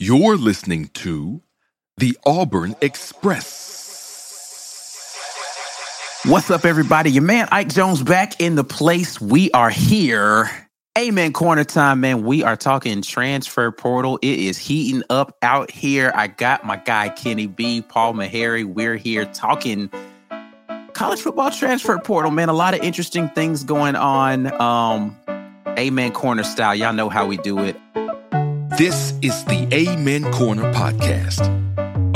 [0.00, 1.42] You're listening to
[1.96, 3.66] the Auburn Express.
[6.24, 7.10] What's up, everybody?
[7.10, 9.20] Your man Ike Jones back in the place.
[9.20, 10.48] We are here.
[10.96, 11.32] Amen.
[11.32, 12.22] Corner time, man.
[12.22, 14.20] We are talking transfer portal.
[14.22, 16.12] It is heating up out here.
[16.14, 18.64] I got my guy Kenny B, Paul Meharry.
[18.64, 19.90] We're here talking
[20.92, 22.48] college football transfer portal, man.
[22.48, 24.46] A lot of interesting things going on.
[24.60, 25.16] Um,
[25.76, 26.76] Amen Corner style.
[26.76, 27.76] Y'all know how we do it.
[28.78, 31.40] This is the Amen Corner podcast,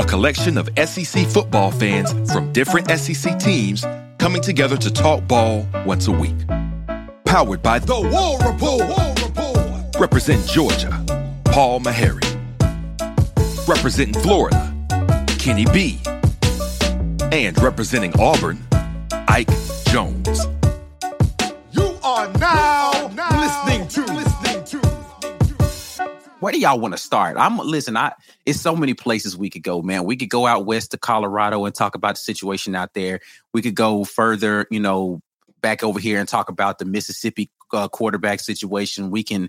[0.01, 3.85] a collection of SEC football fans from different SEC teams
[4.17, 6.37] coming together to talk ball once a week.
[7.25, 9.99] Powered by The War Rapport.
[9.99, 11.03] Represent Georgia,
[11.43, 12.23] Paul Meharry.
[13.67, 14.73] Representing Florida,
[15.39, 15.99] Kenny B.
[17.33, 18.57] And representing Auburn,
[19.27, 19.51] Ike
[19.87, 20.47] Jones.
[21.73, 22.72] You are now,
[26.43, 27.37] Where do y'all want to start?
[27.37, 27.95] I'm listen.
[27.95, 28.11] I
[28.45, 30.03] it's so many places we could go, man.
[30.03, 33.21] We could go out west to Colorado and talk about the situation out there.
[33.53, 35.21] We could go further, you know,
[35.61, 39.09] back over here and talk about the Mississippi uh, quarterback situation.
[39.09, 39.47] We can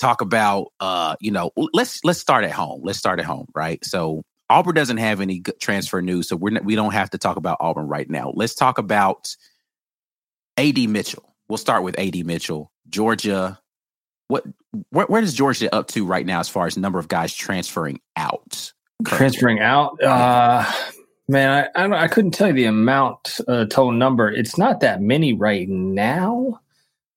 [0.00, 2.82] talk about, uh, you know, let's let's start at home.
[2.84, 3.84] Let's start at home, right?
[3.84, 7.36] So Auburn doesn't have any transfer news, so we're not, we don't have to talk
[7.36, 8.30] about Auburn right now.
[8.32, 9.34] Let's talk about
[10.56, 11.34] AD Mitchell.
[11.48, 13.58] We'll start with AD Mitchell, Georgia.
[14.28, 14.44] What
[14.90, 18.00] where, where does Georgia up to right now as far as number of guys transferring
[18.16, 18.72] out?
[19.06, 20.64] Transferring out, uh,
[21.28, 24.28] man, I, I I couldn't tell you the amount uh, total number.
[24.30, 26.60] It's not that many right now.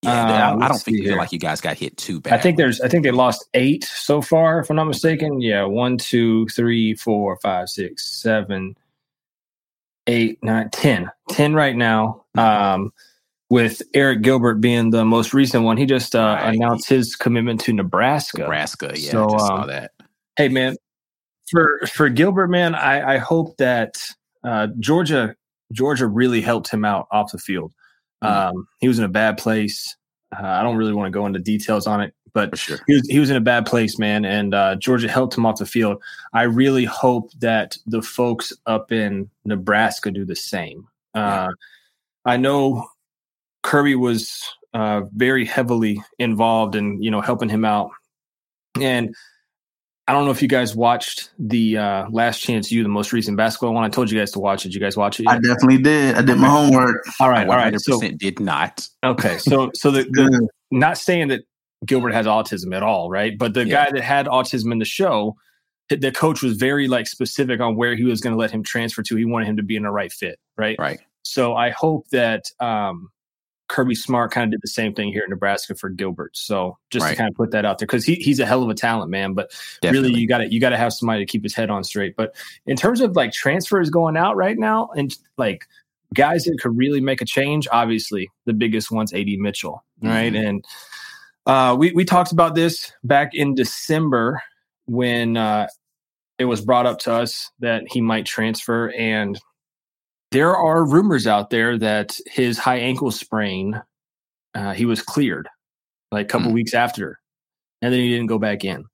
[0.03, 2.33] Yeah, Uh, I, I don't think you feel like you guys got hit too bad.
[2.33, 5.41] I think there's I think they lost eight so far, if I'm not mistaken.
[5.41, 8.75] Yeah, one, two, three, four, five, six, seven,
[10.07, 11.11] eight, nine, ten.
[11.29, 12.23] Ten right now.
[12.37, 12.93] Um,
[13.51, 16.55] with Arik Gilbert being the most recent one, he just uh, Right.
[16.55, 18.43] announced his commitment to Nebraska.
[18.43, 18.93] Nebraska.
[18.95, 19.91] Yeah, So, I just saw um, that.
[20.37, 20.77] Hey man,
[21.51, 23.97] for for Gilbert, man, I, I hope that
[24.45, 25.35] uh, Georgia
[25.73, 27.73] Georgia really helped him out off the field.
[28.23, 28.57] Mm-hmm.
[28.57, 29.97] Um, he was in a bad place.
[30.33, 32.79] Uh, I don't really want to go into details on it, but sure.
[32.87, 35.59] he was he was in a bad place, man, and uh, Georgia helped him off
[35.59, 36.01] the field.
[36.31, 40.87] I really hope that the folks up in Nebraska do the same.
[41.13, 41.49] Uh,
[42.23, 42.87] I know
[43.63, 44.41] Kirby was
[44.73, 47.91] uh, very heavily involved in you know helping him out,
[48.79, 49.13] and
[50.07, 53.37] I don't know if you guys watched the uh, Last Chance U, the most recent
[53.37, 53.83] basketball one.
[53.83, 54.69] I told you guys to watch it.
[54.69, 55.27] Did you guys watch it?
[55.27, 56.15] I definitely did.
[56.15, 56.97] I did my homework.
[57.19, 57.79] All right, all right.
[57.79, 58.87] So did not.
[59.03, 61.41] okay, so so the, the not saying that
[61.85, 63.37] Gilbert has autism at all, right?
[63.37, 63.85] But the Yeah.
[63.85, 65.35] guy that had autism in the show,
[65.89, 69.03] the coach was very like specific on where he was going to let him transfer
[69.03, 69.15] to.
[69.15, 70.77] He wanted him to be in the right fit, right?
[70.79, 70.99] Right.
[71.23, 73.09] So I hope that um,
[73.71, 76.35] Kirby Smart kind of did the same thing here in Nebraska for Gilbert.
[76.35, 77.11] So just Right.
[77.11, 79.09] to kind of put that out there because he, he's a hell of a talent,
[79.09, 79.33] man.
[79.33, 79.51] But
[79.81, 80.09] Definitely.
[80.09, 82.15] really, you got to you got to have somebody to keep his head on straight.
[82.17, 85.65] But in terms of like transfers going out right now and like
[86.13, 90.35] guys that could really make a change, obviously the biggest one's AD Mitchell, right?
[90.35, 90.65] And
[91.45, 94.43] uh, we we talked about this back in December
[94.85, 95.67] when uh,
[96.37, 99.39] it was brought up to us that he might transfer and
[100.31, 103.81] there are rumors out there that his high ankle sprain
[104.55, 105.47] uh, he was cleared
[106.11, 106.55] like a couple Hmm.
[106.55, 107.19] weeks after
[107.81, 108.85] and then he didn't go back in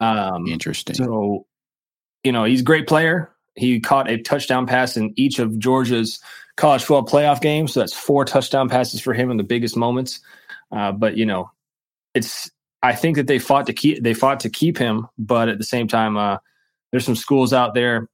[0.00, 0.94] um, Interesting.
[0.96, 1.46] so
[2.24, 6.20] you know he's a great player he caught a touchdown pass in each of georgia's
[6.56, 10.20] college football playoff games so that's four touchdown passes for him in the biggest moments
[10.72, 11.50] uh, but you know
[12.14, 12.50] it's
[12.82, 15.64] i think that they fought to keep they fought to keep him but at the
[15.64, 16.36] same time uh,
[16.90, 18.08] there's some schools out there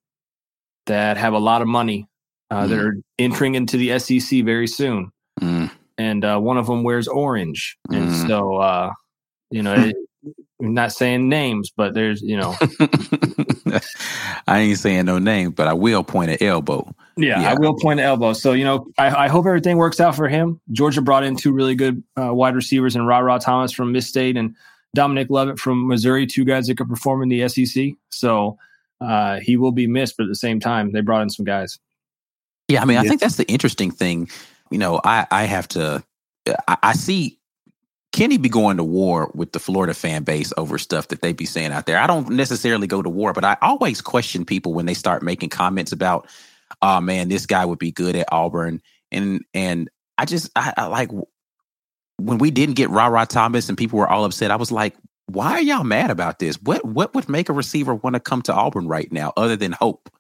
[0.87, 2.07] that have a lot of money
[2.53, 2.83] uh, that Mhm.
[2.85, 5.71] are entering into the SEC very soon, Mm.
[5.99, 8.27] and uh, one of them wears orange, and Mm.
[8.29, 8.91] so uh,
[9.51, 9.97] you know, it,
[10.61, 12.55] I'm not saying names, but there's you know,
[14.47, 16.95] I ain't saying no name, but I will point at elbow.
[17.17, 17.51] yeah, Yeah.
[17.51, 18.33] I will point to elbow.
[18.33, 20.61] So you know, I, I hope everything works out for him.
[20.71, 24.37] Georgia brought in two really good uh, wide receivers, and RaRa Thomas from Miss State
[24.37, 24.55] and
[24.95, 27.93] Dominic Lovett from Missouri, two guys that could perform in the SEC.
[28.11, 28.59] So
[29.01, 31.79] uh, he will be missed, but at the same time, they brought in some guys.
[32.69, 33.09] Yeah, I mean, I Yeah.
[33.11, 34.29] think that's the interesting thing.
[34.71, 36.05] You know, I I have to.
[36.69, 37.39] I, I see
[38.13, 41.47] Kenny be going to war with the Florida fan base over stuff that they be
[41.47, 41.99] saying out there.
[41.99, 45.51] I don't necessarily go to war, but I always question people when they start making
[45.51, 46.29] comments about,
[46.83, 48.83] "Oh man, this guy would be good at Auburn,"
[49.13, 51.11] and and I just I, I like
[52.19, 54.51] when we didn't get RaRa Thomas and people were all upset.
[54.51, 54.95] I was like,
[55.27, 56.61] why are y'all mad about this?
[56.63, 59.73] What what would make a receiver want to come to Auburn right now, other than
[59.73, 60.11] hope?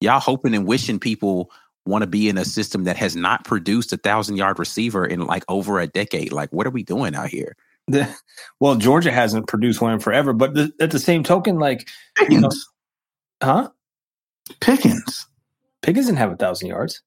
[0.00, 1.50] Y'all hoping and wishing people
[1.88, 5.26] want to be in a system that has not produced a thousand yard receiver in
[5.26, 6.32] like over a decade.
[6.32, 7.56] Like, what are we doing out here?
[7.88, 8.14] the,
[8.60, 11.88] well, Georgia hasn't produced one in forever, but the, at the same token, like,
[12.28, 12.50] you know,
[13.42, 13.70] huh?
[14.60, 15.26] Pickens.
[15.82, 17.02] Pickens didn't have a thousand yards.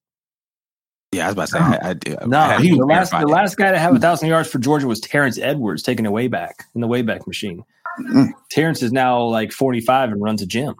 [1.11, 1.59] Yeah, I was about to say.
[1.59, 4.29] I, I, I No, had to the last the last guy to have a thousand
[4.29, 7.63] yards for Georgia was Terrence Edwards, taking a way back in the Wayback Machine.
[7.99, 8.29] Mm.
[8.49, 10.73] Terrence is now like forty five and runs a gym,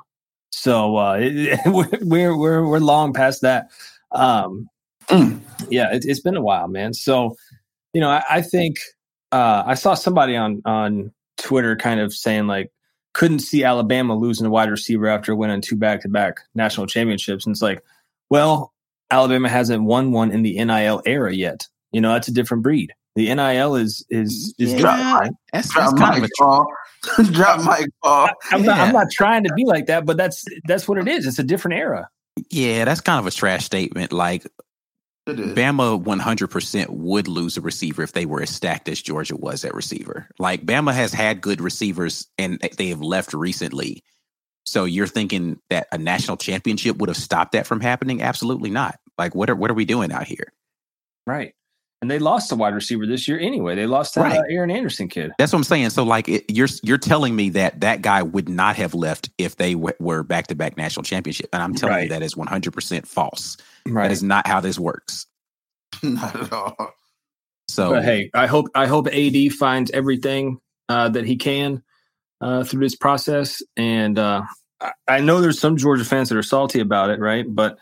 [0.50, 1.60] so uh, it,
[2.02, 3.72] we're we're we're long past that.
[4.14, 4.68] Um,
[5.08, 5.42] Mm.
[5.70, 6.94] yeah, it, it's been a while, man.
[6.94, 7.36] So
[7.94, 8.78] you know, I, I think
[9.32, 12.72] uh, I saw somebody on on Twitter kind of saying like
[13.14, 17.46] couldn't see Alabama losing a wide receiver after winning two back to back national championships,
[17.46, 17.84] and it's like,
[18.30, 18.72] well,
[19.10, 21.68] Alabama hasn't won one in the NIL era yet.
[21.92, 22.94] You know, that's a different breed.
[23.16, 24.78] The NIL is is is Yeah.
[24.78, 25.32] different, right?
[25.52, 26.68] That's, Drop that's kind of Mike a Paul.
[27.34, 28.30] Drop Mike Paul.
[28.52, 31.26] I'm not, I'm not trying to be like that, but that's that's what it is.
[31.28, 32.08] It's a different era.
[32.50, 34.12] Yeah, that's kind of a trash statement.
[34.12, 34.48] Like
[35.28, 39.74] Bama 100% would lose a receiver if they were as stacked as Georgia was at
[39.74, 40.28] receiver.
[40.40, 44.04] Like Bama has had good receivers and they have left recently.
[44.66, 48.22] So you're thinking that a national championship would have stopped that from happening?
[48.22, 49.00] Absolutely not.
[49.18, 50.54] Like what are what are we doing out here?
[51.28, 51.54] Right.
[52.02, 53.76] And they lost a wide receiver this year anyway.
[53.76, 54.40] They lost that Right.
[54.40, 55.32] uh, Aaron Anderson kid.
[55.38, 55.92] That's what I'm saying.
[55.92, 59.58] So like it, you're you're telling me that that guy would not have left if
[59.58, 62.04] they w- were back to back national championship, and I'm telling Right.
[62.04, 63.56] you that is 100 percent false.
[63.88, 64.06] Right.
[64.06, 65.28] That is not how this works.
[66.04, 66.76] Not at all.
[67.68, 70.60] So but hey, I hope I hope AD finds everything
[70.90, 71.84] uh, that he can
[72.42, 73.62] uh, through this process.
[73.78, 74.42] And uh,
[74.82, 77.46] I, I know there's some Georgia fans that are salty about it, right?
[77.48, 77.78] But at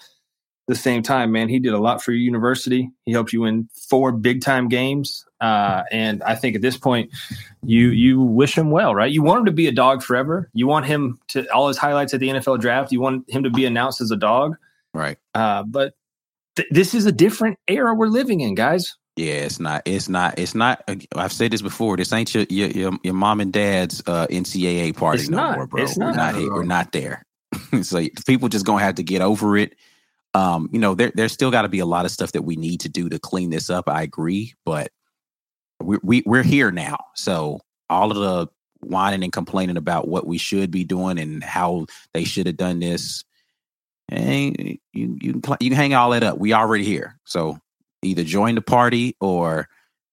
[0.69, 2.89] the same time, man, he did a lot for your university.
[3.05, 5.25] He helped you win four big time games.
[5.41, 7.11] Uh, and I think at this point,
[7.63, 9.11] you you wish him well, right?
[9.11, 10.49] You want him to be a dog forever.
[10.53, 12.91] You want him to all his highlights at the NFL draft.
[12.91, 14.55] You want him to be announced as a dog.
[14.93, 15.17] right.
[15.33, 15.93] Uh, but
[16.55, 18.95] th- this is a different era we're living in, guys.
[19.15, 19.81] Yeah, it's not.
[19.85, 20.39] It's not.
[20.39, 20.83] It's not.
[21.15, 21.97] I've said this before.
[21.97, 25.55] This ain't your your your, your mom and dad's uh, NCAA party It's no not.
[25.55, 25.83] more, bro.
[25.83, 26.15] It's We're not.
[26.15, 26.35] not.
[26.35, 26.53] here.
[26.53, 27.25] We're not there.
[27.81, 29.75] so people just gonna have to get over it.
[30.33, 32.55] Um, you know, there there's still got to be a lot of stuff that we
[32.55, 33.89] need to do to clean this up.
[33.89, 34.91] I agree, but
[35.81, 36.97] we we we're here now.
[37.15, 38.47] So all of the
[38.81, 42.79] whining and complaining about what we should be doing and how they should have done
[42.79, 43.23] this.
[44.07, 46.37] Hey, you you can you can hang all that up.
[46.37, 47.19] We already here.
[47.25, 47.59] So
[48.03, 49.67] either join the party or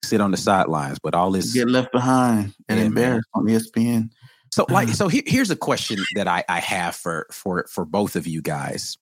[0.05, 0.99] sit on the sidelines.
[0.99, 2.87] But all this Get left behind and Yeah, man.
[2.87, 4.11] embarrassed on E ESPN.
[4.53, 8.17] so like so here, here's a question that I, I have for for for both
[8.17, 8.97] of you guys.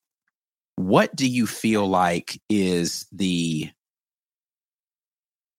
[0.75, 3.69] What do you feel like is the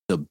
[0.08, 0.26] the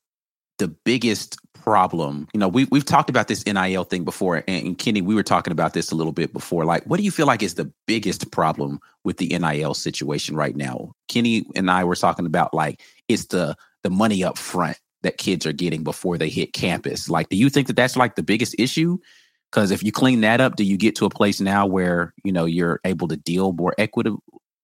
[0.59, 2.27] the biggest problem?
[2.33, 5.23] You know, we we've talked about this NIL thing before, and, and Kenny, we were
[5.23, 6.65] talking about this a little bit before.
[6.65, 10.55] Like, what do you feel like is the biggest problem with the NIL situation right
[10.55, 10.93] now?
[11.07, 15.45] Kenny and I were talking about like it's the the money up front that kids
[15.45, 17.09] are getting before they hit campus.
[17.09, 18.97] Like, do you think that that's like the biggest issue?
[19.51, 22.31] Because if you clean that up, do you get to a place now where you
[22.31, 23.73] know you're able to deal more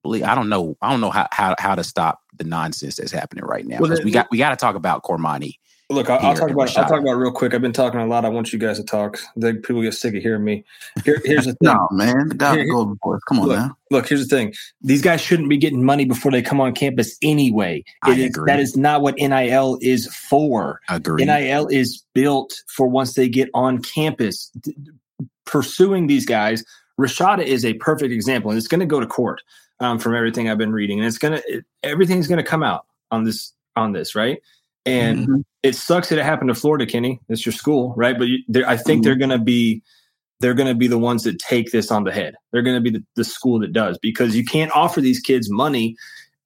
[0.01, 0.23] equitably?
[0.23, 0.77] I don't know.
[0.81, 3.79] I don't know how how, how to stop the nonsense that's happening right now.
[3.79, 5.57] Well, we got we got to talk about Cormani.
[5.89, 6.75] Look, I'll, I'll talk about.
[6.77, 7.53] I'll talk about it real quick.
[7.53, 8.23] I've been talking a lot.
[8.23, 9.19] I want you guys to talk.
[9.35, 10.63] The people get sick of hearing me.
[11.03, 11.73] Here, here's the thing.
[11.73, 12.29] No, man.
[12.29, 13.19] The Here- Golden Boys.
[13.27, 13.77] Come on Look, now.
[13.89, 14.53] Look, here's the thing.
[14.81, 17.83] These guys shouldn't be getting money before they come on campus anyway.
[18.03, 18.45] I is- agree.
[18.49, 20.79] that is not what NIL is for.
[20.87, 21.25] Agree.
[21.25, 24.49] NIL is built for once they get on campus.
[25.43, 26.63] Pursuing these guys,
[26.97, 29.41] Rashada is a perfect example, and it's going to go to court
[29.81, 32.85] um, from everything I've been reading, and it's going to everything's going to come out
[33.09, 34.39] on this on this, right?
[34.85, 35.43] And Mhm.
[35.63, 37.19] it sucks that it happened to Florida, Kenny.
[37.29, 38.17] It's your school, right?
[38.17, 39.81] But you, they're- I think they're going to be
[40.39, 42.33] they're going to be the ones that take this on the head.
[42.51, 45.51] They're going to be the, the school that does because you can't offer these kids
[45.51, 45.95] money,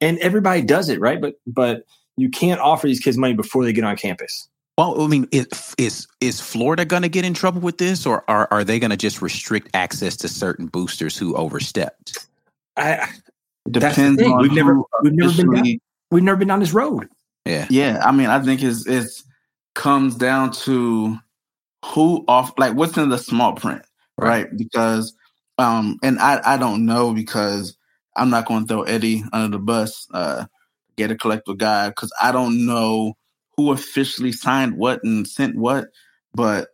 [0.01, 1.22] and everybody does it, right?
[1.22, 1.86] But but
[2.18, 4.48] you can't offer these kids money before they get on campus.
[4.77, 8.30] Well, I mean, is is, is Florida going to get in trouble with this, or
[8.30, 12.27] are, are they going to just restrict access to certain boosters who overstepped?
[12.77, 13.25] I It
[13.70, 15.78] depends on We've never- who we've never been down-
[16.12, 17.08] we've never been down this road.
[17.46, 19.24] Yeah, Yeah, I mean, I think it's it's
[19.76, 21.18] comes down to
[21.86, 23.84] who off like what's in the small print,
[24.18, 24.48] right?
[24.58, 25.16] Because
[25.58, 27.78] um, and I I don't know because
[28.16, 30.46] I'm not going to throw Eddie under the bus, uh,
[30.98, 33.14] get a collective guy because I don't know
[33.58, 35.90] who officially signed what and sent what,
[36.34, 36.70] but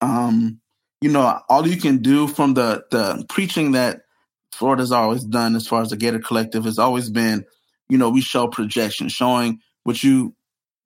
[0.00, 0.60] um,
[1.00, 4.01] you know, all you can do from the the preaching that
[4.62, 7.44] Florida's always done as far as the Gator Collective has always been,
[7.88, 10.36] you know, we show projection, showing what you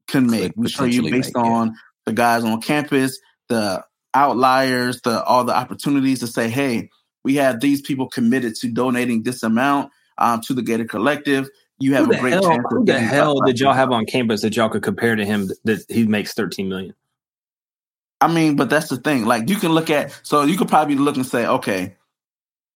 [0.08, 0.54] can make.
[0.56, 1.52] We show you based make, yeah.
[1.52, 1.74] on
[2.06, 3.18] the guys on campus,
[3.50, 6.88] the outliers, the all the opportunities to say, hey,
[7.22, 11.46] we have these people committed to donating this amount um, to the Gator Collective.
[11.78, 12.64] You have a great hell, chance.
[12.70, 15.84] who the hell did y'all have on campus that y'all could compare to him that
[15.90, 16.94] he makes 13 million?
[18.22, 19.26] I mean, but that's the thing.
[19.26, 21.96] Like you can look at, so you could probably look and say, okay,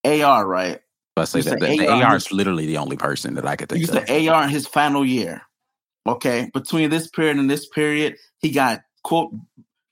[0.05, 0.81] AR, right?
[1.17, 3.89] But say that the, the AR is literally the only person that I could think
[3.89, 4.09] of.
[4.09, 5.43] said AR in his final year.
[6.07, 9.33] Okay, between this period and this period, he got quote.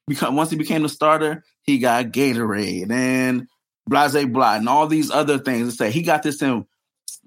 [0.07, 3.47] Become, once he became the starter, he got Gatorade and
[3.87, 5.69] blase blah and all these other things.
[5.69, 6.65] To say he got this in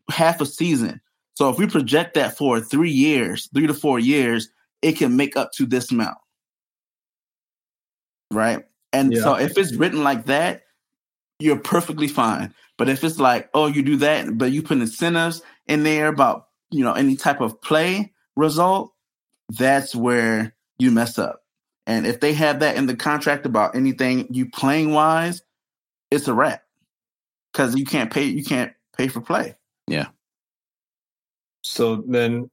[0.09, 0.99] half a season.
[1.35, 4.49] So if we project that for three years, three to four years,
[4.81, 6.17] it can make up to this amount,
[8.31, 8.65] right?
[8.93, 9.23] And Yeah.
[9.23, 10.63] so if it's written like that,
[11.39, 12.53] you're perfectly fine.
[12.81, 16.47] But if it's like, oh, you do that, but you put incentives in there about
[16.71, 18.91] you know any type of play result,
[19.49, 21.43] that's where you mess up.
[21.85, 25.43] And if they have that in the contract about anything you playing wise,
[26.09, 26.63] it's a wrap
[27.53, 29.55] because you can't pay you can't pay for play.
[29.85, 30.07] Yeah.
[31.61, 32.49] So then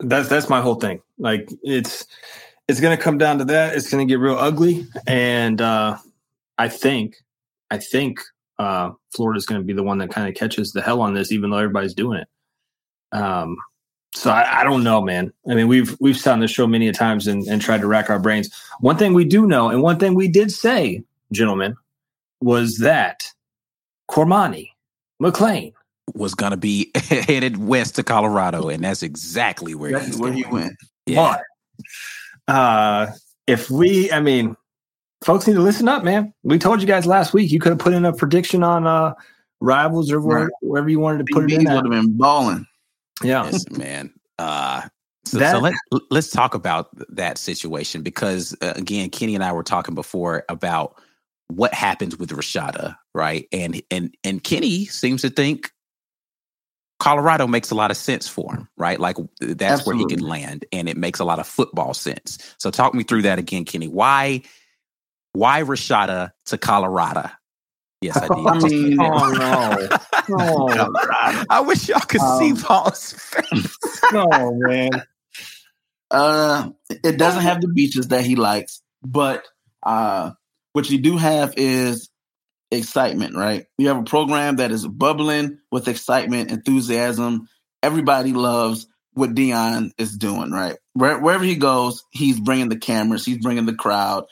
[0.00, 1.00] that's that's my whole thing.
[1.16, 2.06] Like it's
[2.68, 3.74] it's gonna come down to that.
[3.74, 4.86] It's gonna get real ugly.
[5.06, 5.96] And uh
[6.58, 7.16] I think
[7.70, 8.20] I think
[8.62, 11.50] uh Florida's gonna be the one that kind of catches the hell on this, even
[11.50, 12.28] though everybody's doing it.
[13.16, 13.56] Um
[14.14, 15.32] so I, I don't know, man.
[15.48, 17.86] I mean, we've we've sat on the show many a times and, and tried to
[17.86, 18.50] rack our brains.
[18.80, 21.02] One thing we do know, and one thing we did say,
[21.32, 21.76] gentlemen,
[22.40, 23.24] was that
[24.10, 24.70] Cormani,
[25.20, 25.72] McClain,
[26.14, 30.44] was gonna be headed west to Colorado, and that's exactly where That's he's where he
[30.44, 30.76] went.
[31.06, 31.38] Yeah.
[32.46, 33.12] But uh,
[33.46, 34.56] if we, I mean,
[35.22, 36.32] folks need to listen up, man.
[36.42, 39.14] We told you guys last week you could have put in a prediction on uh,
[39.60, 40.50] rivals or where, Right.
[40.60, 41.64] wherever you wanted to put it BBs in.
[41.74, 42.66] would have been balling.
[43.22, 44.12] Yeah, Listen, man.
[44.38, 44.82] Uh,
[45.24, 45.74] so, That- so let
[46.10, 51.00] let's talk about that situation because uh, again, Kenny and I were talking before about
[51.48, 53.46] what happens with Rashada, right?
[53.52, 55.70] And and and Kenny seems to think
[56.98, 58.98] Colorado makes a lot of sense for him, right?
[59.00, 62.38] Like that's where he can land, and it makes a lot of football sense.
[62.58, 63.88] So talk me through that again, Kenny.
[63.88, 64.42] Why
[65.32, 67.30] why Rashada to Colorado?
[68.00, 68.46] Yes, I did.
[68.46, 69.88] I mean, oh
[70.28, 70.92] no, no,
[71.48, 73.78] I wish y'all could see Um, Paul's face.
[74.12, 74.90] no, man.
[76.10, 79.44] Uh, it doesn't have the beaches that he likes, but
[79.84, 80.32] uh,
[80.72, 82.10] what you do have is
[82.70, 83.66] excitement, right?
[83.78, 87.48] You have a program that is bubbling with excitement, enthusiasm.
[87.82, 90.76] Everybody loves what Deion is doing, right?
[90.94, 94.24] Where, wherever he goes, he's bringing the cameras, he's bringing the crowd.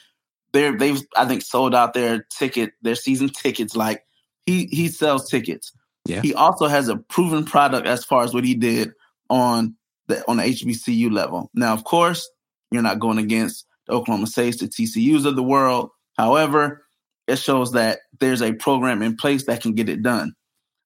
[0.53, 3.77] They're, they've, I think, sold out their ticket, their season tickets.
[3.77, 4.05] Like
[4.47, 5.73] he he sells tickets.
[6.07, 6.23] Yeah.
[6.23, 8.93] He also has a proven product as far as what he did
[9.29, 9.77] on
[10.09, 11.51] the on the HBCU level.
[11.55, 12.29] Now, of course,
[12.71, 15.91] you're not going against the Oklahoma States, the TCUs of the world.
[16.17, 16.85] However,
[17.27, 20.35] it shows that there's a program in place that can get it done.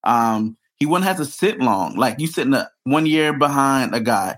[0.05, 1.97] Um, he wouldn't have to sit long.
[1.97, 4.37] Like you sitting a, one year behind a guy.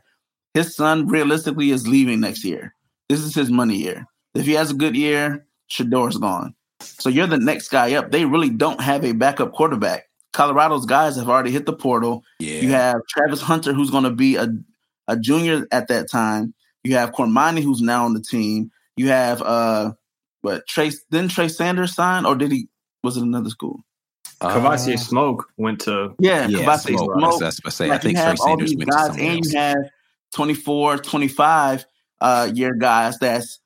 [0.54, 2.75] His son realistically is leaving next year.
[3.09, 4.06] This is his money year.
[4.40, 6.55] If he has a good year, Shedeur's gone.
[6.81, 8.11] So you're the next guy up.
[8.11, 10.05] They really don't have a backup quarterback.
[10.33, 12.23] Colorado's guys have already hit the portal.
[12.38, 12.61] Yeah.
[12.61, 14.49] You have Travis Hunter, who's going to be a,
[15.09, 16.52] a junior at that time.
[16.85, 18.71] You have Cormani, who's now on the team.
[18.97, 19.93] You have uh,
[20.43, 21.02] what Trace?
[21.11, 22.69] Didn't Trey Sanders sign, or did he?
[23.02, 23.81] Was it another school?
[24.40, 27.19] Kavosiey Uh, Smoke went to Yeah, yeah, Kavosiey Smoke.
[27.19, 27.40] Smoke.
[27.40, 27.90] That's what I say.
[27.90, 29.52] I think you Trey have all Sanders these went guys, somewhere and else.
[29.52, 29.76] you have
[30.35, 31.87] 24, 25
[32.21, 33.61] uh, year guys that's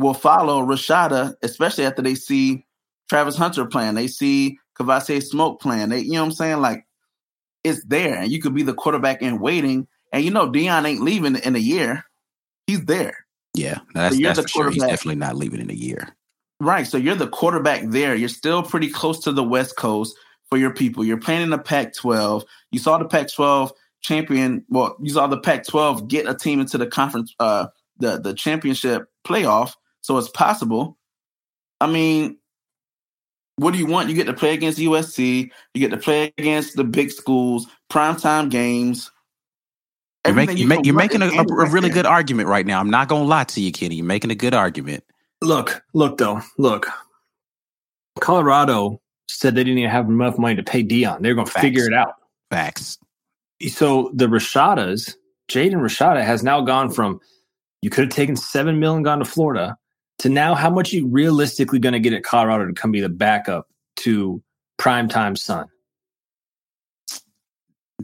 [0.00, 2.64] will follow Rashada, especially after they see
[3.08, 3.94] Travis Hunter playing.
[3.94, 5.90] They see Kavosiey Smoke playing.
[5.90, 6.60] They, you know what I'm saying?
[6.60, 6.86] Like
[7.64, 9.86] it's there, and you could be the quarterback in waiting.
[10.12, 12.04] And you know, Deion ain't leaving in a year.
[12.66, 13.26] He's there.
[13.54, 14.70] Yeah, that's, you're that's the sure.
[14.70, 16.08] He's definitely not leaving in a year.
[16.60, 16.86] Right.
[16.86, 18.14] So you're the quarterback there.
[18.14, 20.16] You're still pretty close to the West Coast
[20.50, 21.04] for your people.
[21.04, 22.44] You're playing in the Pac 12.
[22.70, 24.64] You saw the Pac 12 champion.
[24.68, 28.34] Well, you saw the Pac 12 get a team into the conference, uh, the, the
[28.34, 29.72] championship playoff.
[30.02, 30.96] So it's possible.
[31.80, 32.38] I mean,
[33.56, 34.08] what do you want?
[34.08, 35.50] You get to play against USC.
[35.74, 39.10] You get to play against the big schools, primetime games.
[40.26, 42.02] You're, make, you you make, you're making a, a, a really there.
[42.02, 42.78] good argument right now.
[42.78, 43.96] I'm not gonna lie to you, Kenny.
[43.96, 45.02] You're making a good argument.
[45.42, 46.88] look, look though, look.
[48.20, 51.20] Colorado said they didn't even have enough money to pay Deion.
[51.20, 52.14] They're going to figure it out.
[52.50, 52.98] Facts.
[53.68, 55.14] So the Rashadas,
[55.50, 57.20] Jaden Rashada has now gone from
[57.82, 59.76] you could have taken seven million and gone to Florida
[60.20, 63.08] to now how much you realistically going to get at Colorado to come be the
[63.08, 64.42] backup to
[64.78, 65.66] primetime Son.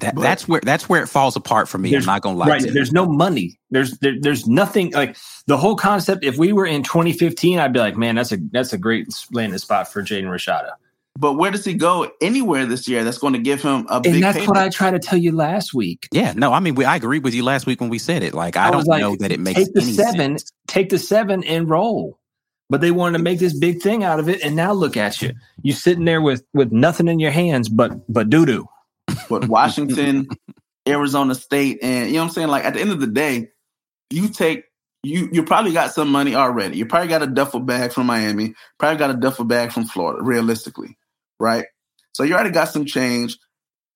[0.01, 1.95] That, But- that's where that's where it falls apart for me.
[1.97, 2.61] I'm not gonna lie right.
[2.61, 2.71] to.
[2.71, 3.59] There's no money.
[3.71, 6.23] There's there, there's nothing like the whole concept.
[6.23, 9.59] If we were in 2015, I'd be like, man, that's a that's a great landing
[9.59, 10.73] spot for Jaden Rashada.
[11.19, 14.17] But where does he go anywhere this year that's going to give him a big
[14.17, 14.49] And that's payday?
[14.49, 16.09] what I tried to tell you last week.
[16.13, 18.35] Yeah, no, I mean, we, I agreed with you last week when we said it.
[18.35, 20.53] Like, I, I don't like, know that it makes take the any seven, sense.
[20.67, 22.19] Take the seven and roll.
[22.69, 24.43] but they wanted to make this big thing out of it.
[24.43, 25.33] And now look at you.
[25.63, 28.69] You sitting there with with nothing in your hands but but doo doo.
[29.29, 30.29] But Washington,
[30.89, 32.49] Arizona State, and you know what I'm saying?
[32.49, 33.49] Like at the end of the day,
[34.11, 34.65] you take
[35.03, 36.77] you you probably got some money already.
[36.77, 40.23] You probably got a duffel bag from Miami, probably got a duffel bag from Florida,
[40.23, 40.99] realistically,
[41.39, 41.67] right?
[42.13, 43.39] So you already got some change.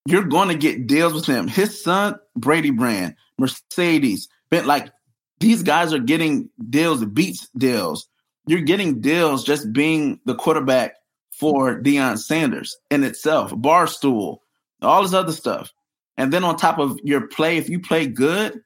[0.07, 1.47] You're going to get deals with him.
[1.47, 4.91] His son, Brady Brand, Mercedes, been like
[5.41, 8.07] these guys are getting deals, beats deals.
[8.47, 10.95] You're getting deals just being the quarterback
[11.33, 14.39] for Deion Sanders in itself, Barstool,
[14.83, 15.73] all this other stuff.
[16.17, 18.61] And then on top of your play, if you play good,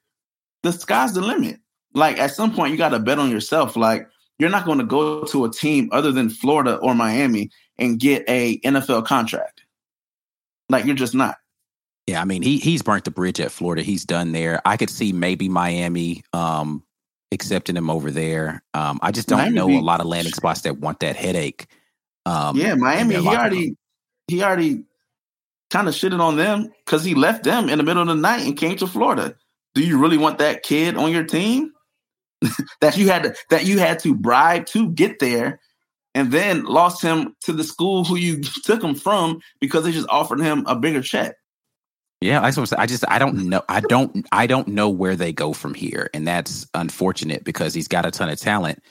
[0.64, 1.61] the sky's the limit.
[1.93, 3.76] Like at some point, you got to bet on yourself.
[3.76, 8.00] Like you're not going to go to a team other than Florida or Miami and
[8.00, 9.62] get a NFL contract.
[10.69, 11.37] Like you're just not.
[12.07, 13.83] Yeah, I mean he he's burnt the bridge at Florida.
[13.83, 14.61] He's done there.
[14.65, 16.83] I could see maybe Miami um,
[17.33, 18.63] accepting him over there.
[18.75, 21.17] Um, I just don't Miami know be- a lot of landing spots that want that
[21.17, 21.67] headache.
[22.27, 23.17] Um, yeah, Miami.
[23.17, 23.77] He already room.
[24.29, 24.85] he already
[25.71, 28.47] kind of shitted on them because he left them in the middle of the night
[28.47, 29.35] and came to Florida.
[29.75, 31.73] Do you really want that kid on your team
[32.81, 35.59] that you had to that you had to bribe to get there,
[36.15, 40.09] and then lost him to the school who you took him from because they just
[40.11, 41.35] offered him a bigger check?
[42.25, 45.31] Yeah, I just I just I don't know I don't I don't know where they
[45.31, 48.83] go from here, and that's unfortunate because he's got a ton of talent,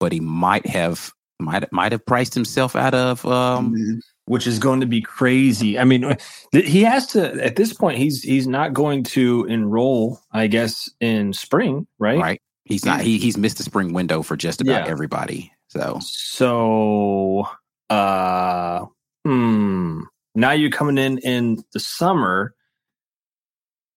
[0.00, 4.00] but he might have might might have priced himself out of um Mhm.
[4.24, 5.78] which is going to be crazy.
[5.78, 6.16] I mean,
[6.50, 7.98] he has to at this point.
[7.98, 12.18] He's he's not going to enroll, I guess, in spring, right?
[12.18, 12.42] right.
[12.64, 14.90] He's not he he's missed the spring window for just about Yeah.
[14.90, 15.52] everybody.
[15.68, 17.46] So So,
[17.90, 18.86] uh,
[19.26, 20.00] hmm.
[20.34, 22.54] Now you're coming in in the summer.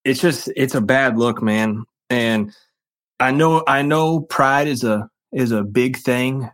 [0.04, 1.84] It's just it's a bad look, man.
[2.10, 2.54] And
[3.20, 6.50] I know I know pride is a is a big thing,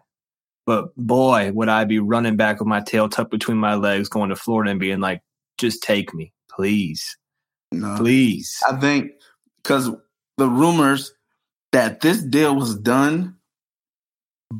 [0.66, 4.30] but boy, would I be running back with my tail tucked between my legs, going
[4.30, 5.22] to Florida and being like,
[5.58, 7.18] "Just take me, please,
[7.72, 7.96] No.
[7.98, 9.12] please." I think
[9.64, 9.90] because
[10.38, 11.14] the rumors
[11.72, 13.38] that this deal was done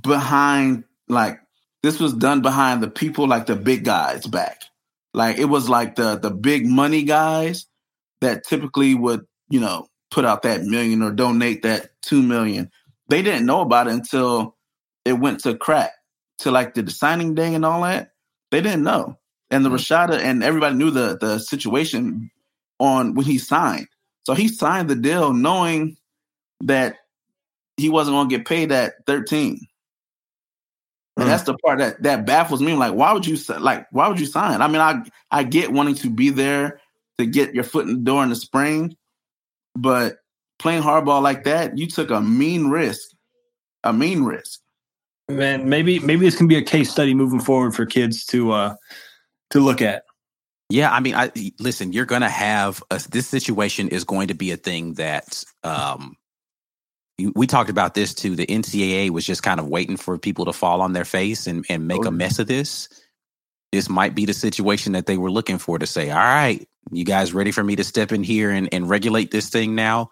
[0.02, 1.40] behind, like
[1.84, 4.64] this was done behind the people, like the big guys back.
[5.14, 7.67] Like it was like the the big money guys
[8.22, 12.70] that typically would, you know, put out that million or donate that two million.
[13.10, 14.56] They didn't know about it until
[15.06, 15.92] it went to crack
[16.40, 18.12] to like the signing day and all that.
[18.52, 19.18] They didn't know.
[19.50, 22.30] And the Rashada and everybody knew the the situation
[22.80, 23.88] on when he signed.
[24.26, 25.98] So he signed the deal knowing
[26.62, 26.98] that
[27.78, 29.66] he wasn't going to get paid at 13.
[31.20, 31.28] And Hmm.
[31.28, 32.74] that's the part that that baffles me.
[32.74, 33.88] Like, why would you like?
[33.92, 34.62] Why would you sign?
[34.62, 35.02] I mean, I
[35.32, 36.80] I get wanting to be there
[37.18, 38.96] to get your foot in the door in the spring,
[39.76, 40.18] but
[40.60, 43.10] playing hardball like that, you took a mean risk,
[43.84, 44.60] a mean risk.
[45.30, 48.76] Man, maybe maybe this can be a case study moving forward for kids to uh
[49.50, 50.04] to look at.
[50.70, 51.94] Yeah, I mean, I listen.
[51.94, 56.18] You're going to have a, this situation is going to be a thing that um,
[57.36, 58.36] we talked about this too.
[58.36, 61.66] The NCAA was just kind of waiting for people to fall on their face and
[61.70, 62.90] and make Oh, a mess of this.
[63.72, 67.06] This might be the situation that they were looking for to say, "All right, you
[67.06, 70.12] guys ready for me to step in here and, and regulate this thing now?"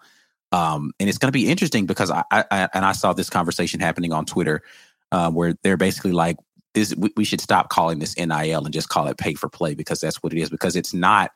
[0.52, 3.80] Um, and it's going to be interesting because I, I, and I saw this conversation
[3.80, 4.62] happening on Twitter
[5.12, 6.36] uh, where they're basically like,
[6.74, 9.74] "This we, we should stop calling this NIL and just call it pay for play
[9.74, 11.32] because that's what it is because it's not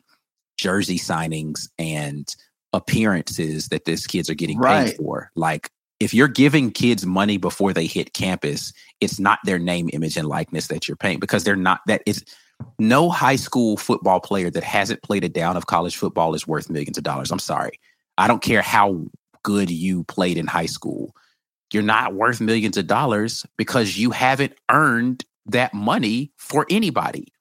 [0.58, 2.34] jersey signings and
[2.72, 4.88] appearances that these kids are getting Right.
[4.88, 5.30] paid for.
[5.34, 10.16] Like if you're giving kids money before they hit campus, it's not their name, image,
[10.16, 12.24] and likeness that you're paying because they're not that is
[12.78, 16.70] no high school football player that hasn't played a down of college football is worth
[16.70, 17.30] millions of dollars.
[17.30, 17.80] I'm sorry.
[18.18, 19.06] I don't care how
[19.42, 21.14] good you played in high school.
[21.72, 27.32] You're not worth millions of dollars because you haven't earned that money for anybody.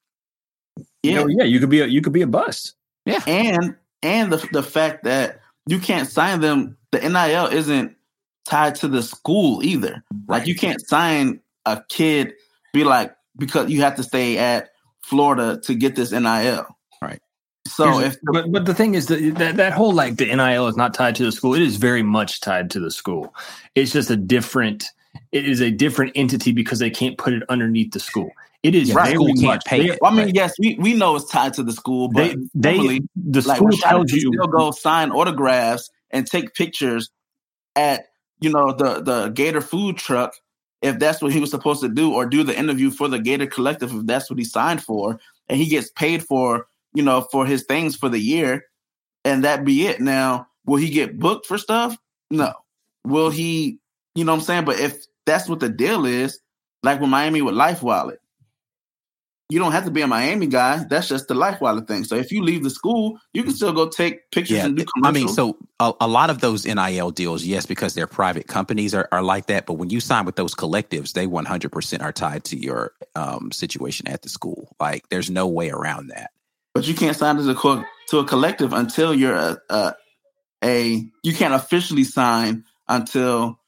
[1.03, 2.75] You know, yeah, you could be a you could be a bust.
[3.05, 3.23] Yeah.
[3.27, 7.95] And and the the fact that you can't sign them the nil isn't
[8.45, 11.39] tied to the school either like you can't sign
[11.73, 12.33] a kid
[12.73, 14.69] be like because you have to stay at
[15.01, 16.65] florida to get this nil
[17.01, 17.21] Right.
[17.67, 20.67] so Here's- if but but the thing is that, that that whole like the NIL
[20.67, 21.53] is not tied to the school.
[21.55, 23.33] It is very much tied to the school.
[23.75, 24.85] It's just a different.
[25.31, 28.29] It is a different entity because they can't put it underneath the school.
[28.63, 29.03] It is Yeah, Right.
[29.05, 29.65] very school can't much.
[29.65, 29.99] pay they- it.
[30.01, 30.35] well, i mean Right.
[30.35, 33.69] yes we, we know it's tied to the school but They they the like school
[33.69, 37.09] Rashada tells can you still go sign autographs and take pictures
[37.75, 38.07] at
[38.41, 40.33] you know the the Gator food truck
[40.81, 43.47] if that's what he was supposed to do, or do the interview for the Gator
[43.47, 47.45] Collective if that's what he signed for, and he gets paid for you know for
[47.45, 48.65] his things for the year,
[49.25, 49.99] and that be it.
[49.99, 51.97] Now, will he get booked for stuff?
[52.31, 52.53] No.
[53.05, 53.79] Will he?
[54.15, 54.65] You know what I'm saying?
[54.65, 56.39] But if that's what the deal is,
[56.83, 58.17] like with Miami with LifeWallet.
[59.49, 60.83] You don't have to be a Miami guy.
[60.83, 62.03] That's just the Life thing.
[62.03, 64.85] So if you leave the school, you can still go take pictures Yeah, and do
[64.85, 65.23] commercials.
[65.23, 68.93] I mean, so a, a lot of those NIL deals, yes, because they're private companies
[68.93, 69.65] are, are like that.
[69.65, 74.07] But when you sign with those collectives, they 100% are tied to your um, situation
[74.07, 74.75] at the school.
[74.79, 76.29] Like, there's no way around that.
[76.75, 79.95] but you can't sign to a co- to a collective until you're a, a
[80.63, 83.59] a you can't officially sign until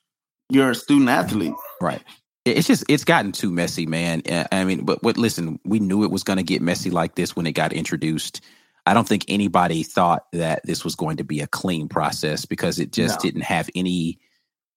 [0.50, 1.54] you're a student athlete.
[1.80, 2.04] Right.
[2.46, 4.24] It- It's just it's gotten too messy, man.
[4.52, 7.36] I mean, but but listen, we knew it was going to get messy like this
[7.36, 8.42] when it got introduced.
[8.86, 12.80] I don't think anybody thought that this was going to be a clean process because
[12.80, 13.30] it just No.
[13.30, 14.20] didn't have any.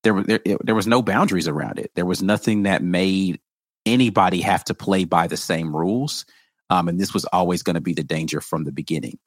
[0.02, 1.90] There were there, there was no boundaries around it.
[1.94, 3.40] There was nothing that made
[3.86, 6.26] anybody have to play by the same rules.
[6.70, 9.18] Um, and this was always going to be the danger from the beginning.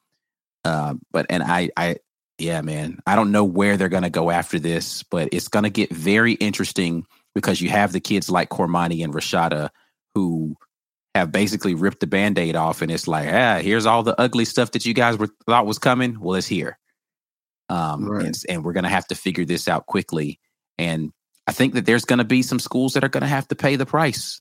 [0.64, 1.96] Um, but and I I
[2.38, 5.64] yeah, man, I don't know where they're going to go after this, but it's going
[5.64, 9.70] to get very interesting because you have the kids like Cormani and Rashada
[10.14, 10.56] who
[11.14, 14.72] have basically ripped the band-aid off and it's like, ah, here's all the ugly stuff
[14.72, 16.18] that you guys were thought was coming.
[16.20, 16.78] Well, it's here.
[17.68, 18.26] Um Right.
[18.26, 20.40] and, and we're gonna have to figure this out quickly.
[20.78, 21.12] And
[21.46, 23.86] I think that there's gonna be some schools that are gonna have to pay the
[23.86, 24.40] price.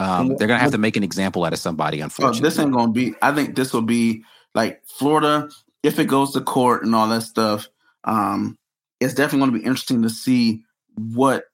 [0.00, 2.48] Um, they're gonna have to make an example out of somebody, Oh, unfortunately.
[2.48, 3.14] this ain't gonna be.
[3.20, 4.22] I think this will be
[4.54, 5.48] like Florida
[5.82, 7.68] if it goes to court and all that stuff.
[8.04, 8.56] Um,
[9.00, 10.62] it's definitely going to be interesting to see
[10.96, 11.44] what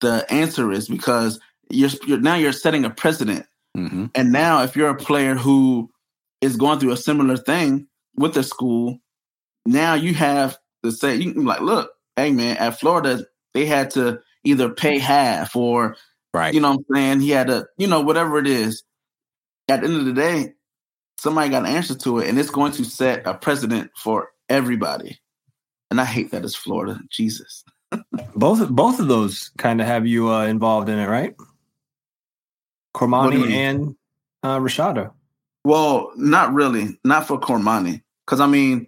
[0.00, 3.46] the answer is because you're, you're now you're setting a precedent.
[3.76, 4.10] Mhm.
[4.14, 5.90] And now, if you're a player who
[6.40, 8.98] is going through a similar thing with the school,
[9.66, 13.66] now you have to say, you can be like, look, hey man, at Florida, they
[13.66, 15.96] had to either pay half or,
[16.32, 16.54] Right.
[16.54, 17.20] you know what I'm saying?
[17.20, 18.82] He had to, you know, whatever it is.
[19.68, 20.52] At the end of the day,
[21.18, 25.18] somebody got an answer to it, and it's going to set a precedent for everybody.
[25.90, 27.00] And I hate that it's Florida.
[27.10, 27.64] Jesus.
[28.34, 31.34] Both both of those kind of have you uh, involved in it, right?
[32.94, 33.94] Cormani and
[34.42, 35.12] uh, Rashada.
[35.66, 36.96] Well, not really.
[37.04, 38.02] Not for Cormani.
[38.24, 38.86] Because, I mean,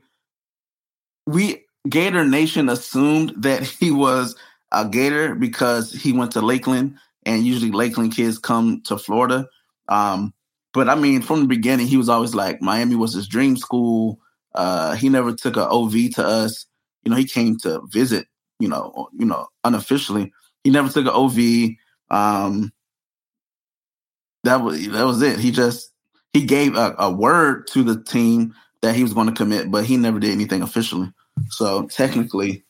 [1.27, 4.37] we, Gator Nation assumed that he was
[4.71, 9.49] a Gator because he went to Lakeland, and usually Lakeland kids come to Florida.
[9.89, 10.33] Um,
[10.73, 14.21] but, I mean, from the beginning, he was always like, Miami was his dream school.
[14.55, 16.67] Uh, he never took a OV to us.
[17.03, 18.27] You know, he came to visit,
[18.59, 20.33] you know, you know, unofficially.
[20.65, 21.77] He never took an OV.
[22.11, 22.73] Um,
[24.45, 25.39] that was that was it.
[25.39, 25.93] He just
[26.33, 29.85] he gave a, a word to the team that he was going to commit, but
[29.85, 31.13] he never did anything officially.
[31.51, 32.65] So technically,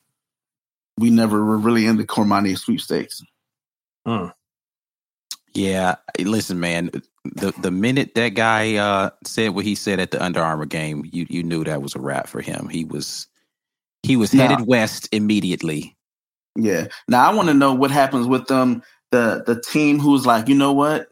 [0.97, 3.23] we never were really in the Cormani sweepstakes.
[5.55, 6.91] Yeah, listen, man.
[7.25, 11.05] The the minute that guy uh, said what he said at the Under Armour game,
[11.11, 12.69] you you knew that was a wrap for him.
[12.69, 13.27] He was
[14.03, 15.97] he was Now- headed west immediately.
[16.57, 16.89] Yeah.
[17.07, 18.83] Now I want to know what happens with them.
[19.11, 21.09] The the team who's like, you know what,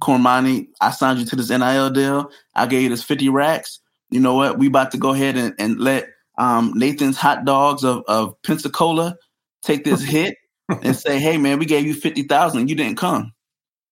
[0.00, 2.30] Cormani, I signed you to this NIL deal.
[2.54, 3.80] I gave you this fifty racks.
[4.10, 4.58] You know what?
[4.58, 9.16] We about to go ahead and, and let um, Nathan's hot dogs of, of Pensacola
[9.62, 10.36] take this hit
[10.82, 12.68] and say, hey man, we gave you fifty thousand.
[12.68, 13.32] You didn't come.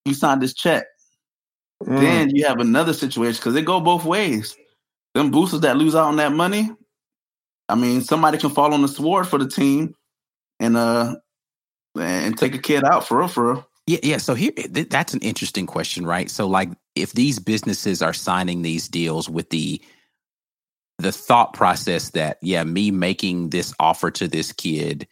[0.04, 0.84] You signed this check.
[1.82, 2.00] Mm.
[2.00, 4.56] Then you have another situation because they go both ways.
[5.14, 6.70] Them boosters that lose out on that money,
[7.68, 9.94] I mean, somebody can fall on the sword for the team
[10.60, 11.16] and uh
[11.98, 13.68] and take a kid out for real, for real.
[13.86, 14.16] Yeah, yeah.
[14.18, 16.28] So here, th- that's an interesting question, right?
[16.28, 19.80] So, like, if these businesses are signing these deals with the
[20.98, 25.06] the thought process that, yeah, me making this offer to this kid,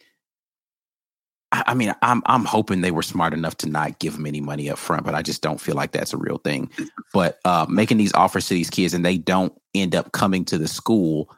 [1.51, 4.41] I, I mean, I'm I'm hoping they were smart enough to not give them any
[4.41, 6.69] money up front, but I just don't feel like that's a real thing.
[7.13, 10.57] But uh, making these offers to these kids and they don't end up coming to
[10.57, 11.33] the school.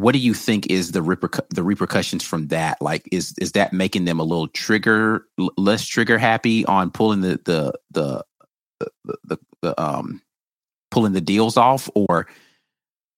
[0.00, 2.80] What do you think is the repercu- the repercussions from that?
[2.80, 7.20] Like, is is that making them a little trigger l- less trigger happy on pulling
[7.20, 8.24] the the the
[8.78, 10.22] the, the, the um
[10.90, 12.26] pulling the deals off, or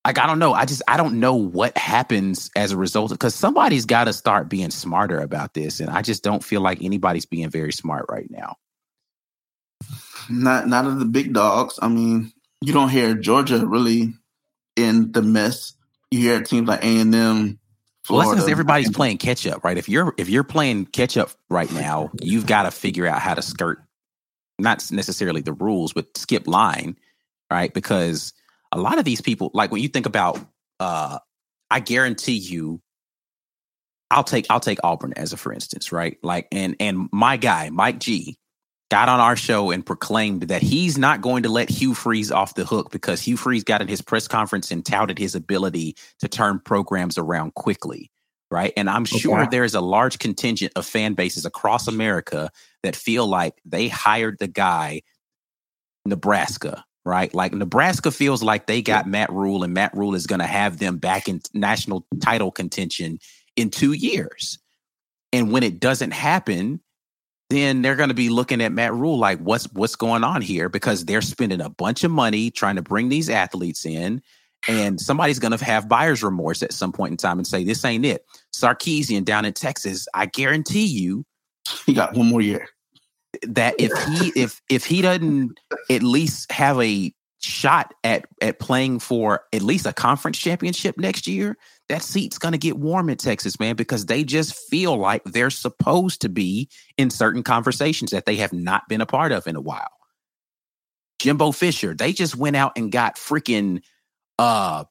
[0.05, 0.55] like I don't know.
[0.55, 4.49] I just I don't know what happens as a result because somebody's got to start
[4.49, 8.29] being smarter about this, and I just don't feel like anybody's being very smart right
[8.29, 8.57] now.
[10.29, 11.79] Not not of the big dogs.
[11.81, 14.14] I mean, you don't hear Georgia really
[14.75, 15.75] in the mess.
[16.12, 17.59] You hear teams like A and M,
[18.11, 19.79] Well, that's everybody's playing catch up, right?
[19.79, 23.35] If you're if you're playing catch up right now, you've got to figure out how
[23.35, 23.83] to skirt
[24.59, 26.96] not necessarily the rules, but skip line,
[27.51, 27.72] right?
[27.72, 28.35] Because
[28.70, 30.38] a lot of these people, like when you think about,
[30.79, 31.18] uh,
[31.70, 32.81] I guarantee you,
[34.11, 36.18] I'll take I'll take Auburn as a for instance, right?
[36.22, 38.37] Like and and my guy Mike G
[38.93, 42.57] got on our show and proclaimed that he's not going to let Hugh Freeze off
[42.57, 46.29] the hook because Hugh Freeze got in his press conference and touted his ability to
[46.29, 48.11] turn programs around quickly,
[48.51, 48.71] right?
[48.77, 52.51] And I'm sure there's a large contingent of fan bases across America
[52.83, 55.01] that feel like they hired the guy,
[56.05, 57.33] Nebraska, right?
[57.33, 60.81] Like Nebraska feels like they got Matt Rhule and Matt Rhule is going to have
[60.81, 63.21] them back in national title contention
[63.57, 64.59] in two years.
[65.33, 66.83] And when it doesn't happen,
[67.53, 70.69] then they're going to be looking at Matt Rhule like, what's what's going on here?
[70.69, 74.23] Because they're spending a bunch of money trying to bring these athletes in,
[74.69, 77.85] and somebody's going to have buyer's remorse at some point in time and say, "This
[77.85, 81.25] ain't it." Sarkisian down in Texas, I guarantee you,
[81.87, 82.69] he got one more year.
[83.43, 85.59] That if he if if he doesn't
[85.91, 91.27] at least have a shot at at playing for at least a conference championship next
[91.27, 91.57] year,
[91.88, 95.51] that seat's going to get warm in Texas, man, because they just feel like they're
[95.51, 99.57] supposed to be in certain conversations that they have not been a part of in
[99.57, 99.90] a while.
[101.18, 103.83] Jimbo Fisher, they just went out and got freaking
[104.38, 104.85] uh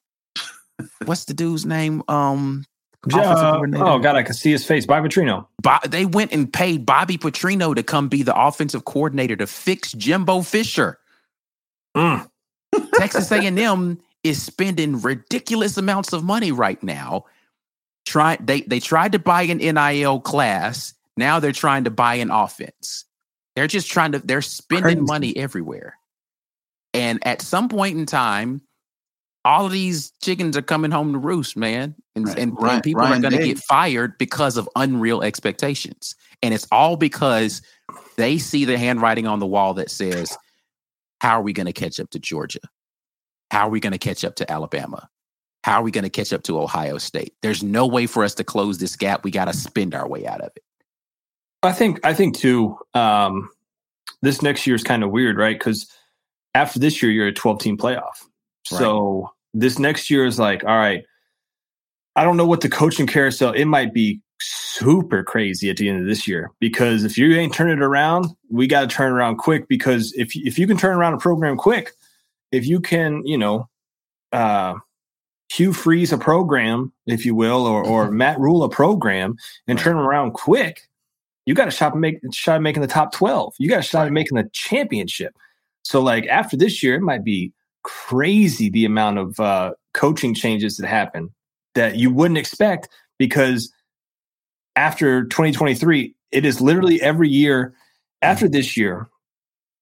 [1.06, 2.04] what's the dude's name?
[2.08, 2.66] Um
[3.12, 4.86] uh, oh God, I can see his face.
[4.86, 5.48] Bobby Petrino.
[5.62, 9.92] Bo- they went and paid Bobby Petrino to come be the offensive coordinator to fix
[9.94, 11.00] Jimbo Fisher.
[11.98, 12.30] Mm.
[12.96, 17.26] Texas A&M is spending ridiculous amounts of money right now.
[18.06, 20.94] Try they they tried to buy an NIL class.
[21.18, 23.06] Now they're trying to buy an offense.
[23.56, 25.02] They're just trying to they're spending Crazy.
[25.02, 25.98] money everywhere.
[26.94, 28.62] And at some point in time,
[29.44, 31.96] all of these chickens are coming home to roost, man.
[32.16, 32.38] And, right.
[32.38, 36.16] and, Ryan, and people Ryan are going to get fired because of unreal expectations.
[36.44, 37.62] And it's all because
[38.18, 40.38] they see the handwriting on the wall that says,
[41.22, 42.60] How are we going to catch up to Georgia?
[43.52, 45.10] How are we going to catch up to Alabama?
[45.66, 47.36] How are we going to catch up to Ohio State?
[47.42, 49.26] There's no way for us to close this gap.
[49.26, 50.64] We got to spend our way out of it.
[51.62, 52.78] I think I think too.
[52.94, 53.50] Um,
[54.22, 55.60] this next year is kind of weird, right?
[55.60, 55.86] Because
[56.56, 58.04] after this year, you're a 12 team playoff.
[58.72, 58.80] Right.
[58.80, 61.04] So this next year is like, all right.
[62.16, 63.52] I don't know what the coaching carousel.
[63.52, 67.54] It might be super crazy at the end of this year because if you ain't
[67.54, 69.68] turning it around, we got to turn around quick.
[69.68, 71.92] Because if if you can turn around a program quick,
[72.52, 73.70] if you can, you know,
[74.32, 74.76] uh,
[75.52, 78.12] Hugh Freeze a program, if you will, or or.
[78.22, 79.36] Matt Rhule a program,
[79.68, 80.82] and turn around quick,
[81.46, 83.54] you got a shot make shot at making the top twelve.
[83.60, 85.36] You got a shot at making the championship.
[85.84, 87.52] So like after this year, it might be
[87.84, 91.34] crazy the amount of uh, coaching changes that happen
[91.74, 93.74] that you wouldn't expect because
[94.76, 97.74] after 2023, it is literally every year
[98.22, 98.54] after mm-hmm.
[98.54, 99.08] this year.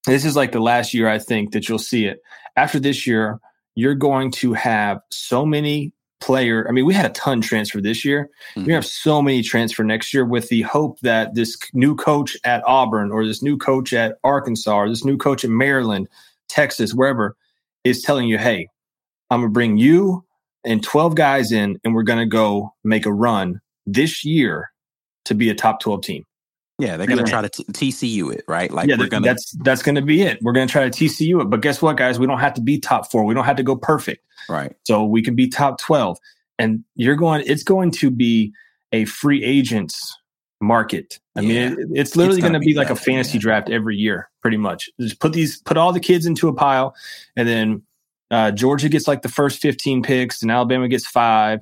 [0.06, 2.22] This is like the last year I think that you'll see it
[2.60, 3.40] after this year,
[3.76, 6.68] you're going to have so many player.
[6.68, 8.30] I mean, we had a ton transfer this year.
[8.56, 8.66] Mm-hmm.
[8.66, 12.62] We have so many transfer next year with the hope that this new coach at
[12.68, 16.10] Auburn or this new coach at Arkansas or this new coach in Maryland,
[16.50, 17.38] Texas, wherever
[17.86, 18.68] is telling you, hey,
[19.30, 20.26] I'm going to bring you
[20.66, 24.72] and 12 guys in and we're going to go make a run this year
[25.26, 26.26] to be a top 12 team.
[26.80, 28.72] Yeah, they're going to try to t- TCU it, right?
[28.72, 30.40] Like yeah, we're going to that's that's going to be it.
[30.42, 31.50] We're going to try to TCU it.
[31.50, 32.18] But guess what, guys?
[32.18, 33.26] We don't have to be top four.
[33.26, 34.26] We don't have to go perfect.
[34.48, 34.74] Right.
[34.86, 36.18] So we can be top twelve,
[36.58, 37.44] and you're going.
[37.46, 38.54] It's going to be
[38.92, 40.18] a free agents
[40.62, 41.20] market.
[41.36, 41.70] I yeah.
[41.70, 43.42] mean, it, it's literally going to be, be like a fantasy yeah.
[43.42, 44.90] draft every year, pretty much.
[45.00, 46.96] Just put these, put all the kids into a pile,
[47.36, 47.84] and then
[48.32, 51.60] uh, Georgia gets like the first fifteen picks, and Alabama gets five,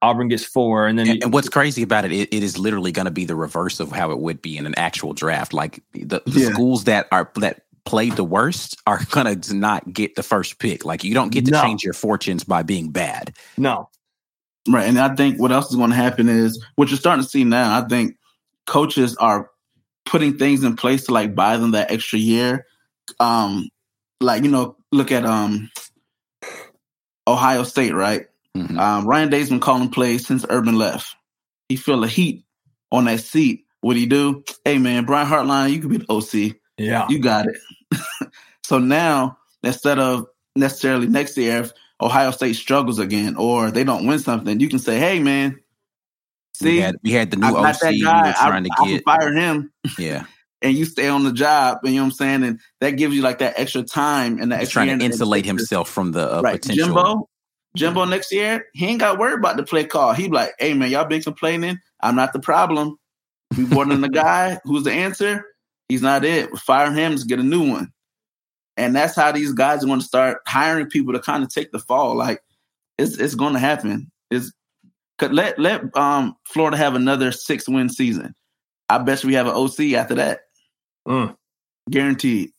[0.00, 2.92] Auburn gets four, and then and, and what's crazy about it, it, it is literally
[2.92, 5.52] going to be the reverse of how it would be in an actual draft.
[5.52, 6.52] Like the, the yeah.
[6.52, 10.84] schools that are that played the worst are going to not get the first pick.
[10.84, 11.62] Like you don't get to no.
[11.62, 13.34] change your fortunes by being bad.
[13.56, 13.88] No,
[14.68, 14.88] right.
[14.88, 17.44] And I think what else is going to happen is what you're starting to see
[17.44, 17.78] now.
[17.78, 18.16] I think
[18.66, 19.50] coaches are
[20.04, 22.66] putting things in place to like buy them that extra year.
[23.18, 23.68] Um,
[24.20, 25.70] like you know, look at um
[27.26, 28.26] Ohio State, right?
[28.56, 28.78] Mm-hmm.
[28.78, 31.14] Um, Ryan Day's been calling plays since Urban left.
[31.68, 32.44] He feel the heat
[32.90, 33.64] on that seat.
[33.80, 34.42] What he do?
[34.64, 36.56] Hey man, Brian Hartline, you could be the OC.
[36.76, 37.56] Yeah, you got it.
[38.64, 44.06] so now instead of necessarily next year, if Ohio State struggles again or they don't
[44.06, 45.60] win something, you can say, "Hey man,
[46.54, 48.32] see, we had, we had the new I OC that guy.
[48.32, 50.24] trying I, to get fire him." Yeah.
[50.62, 53.14] and you stay on the job, and you know what I'm saying, and that gives
[53.14, 56.42] you like that extra time and that He's trying to insulate himself from the uh,
[56.42, 56.60] right.
[56.60, 56.86] potential.
[56.86, 57.28] Jimbo,
[57.78, 60.12] Jimbo next year, he ain't got worried about the play call.
[60.12, 61.78] He be like, hey man, y'all been complaining.
[62.00, 62.96] I'm not the problem.
[63.56, 65.44] We brought in the guy who's the answer.
[65.88, 66.50] He's not it.
[66.58, 67.92] Fire him to get a new one.
[68.76, 71.72] And that's how these guys are going to start hiring people to kind of take
[71.72, 72.14] the fall.
[72.14, 72.40] Like
[72.98, 74.10] it's it's going to happen.
[74.30, 74.52] It's
[75.20, 78.34] let let um Florida have another six win season.
[78.88, 80.40] I bet we have an OC after that.
[81.06, 81.36] Mm.
[81.90, 82.50] Guaranteed.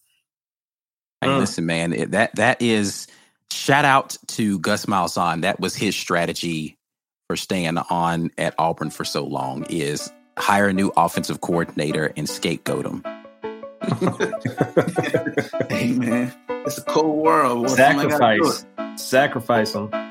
[1.22, 1.40] Hey, mm.
[1.40, 3.08] listen, man, it, that that is
[3.52, 5.42] shout out to Gus Malzahn.
[5.42, 6.78] That was his strategy
[7.28, 12.28] for staying on at Auburn for so long is hire a new offensive coordinator and
[12.30, 13.04] scapegoat him.
[15.70, 16.34] hey man,
[16.66, 17.62] it's a cold world.
[17.62, 18.66] Well, somebody gotta do Sacrifice.
[19.02, 20.09] Sacrifice them.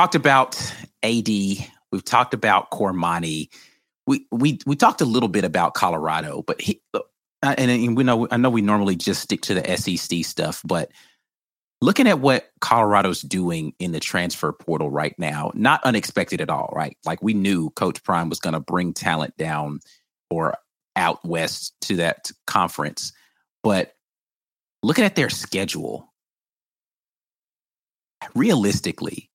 [0.00, 0.56] Talked about
[1.02, 1.28] AD.
[1.28, 3.50] We've talked about Cormani.
[4.06, 6.80] We we we talked a little bit about Colorado, but he
[7.42, 10.90] and, and we know I know we normally just stick to the SEC stuff, but
[11.82, 16.72] looking at what Colorado's doing in the transfer portal right now, not unexpected at all,
[16.74, 16.96] right?
[17.04, 19.80] Like we knew Coach Prime was going to bring talent down
[20.30, 20.54] or
[20.96, 23.12] out west to that conference,
[23.62, 23.92] but
[24.82, 26.10] looking at their schedule,
[28.34, 29.29] realistically,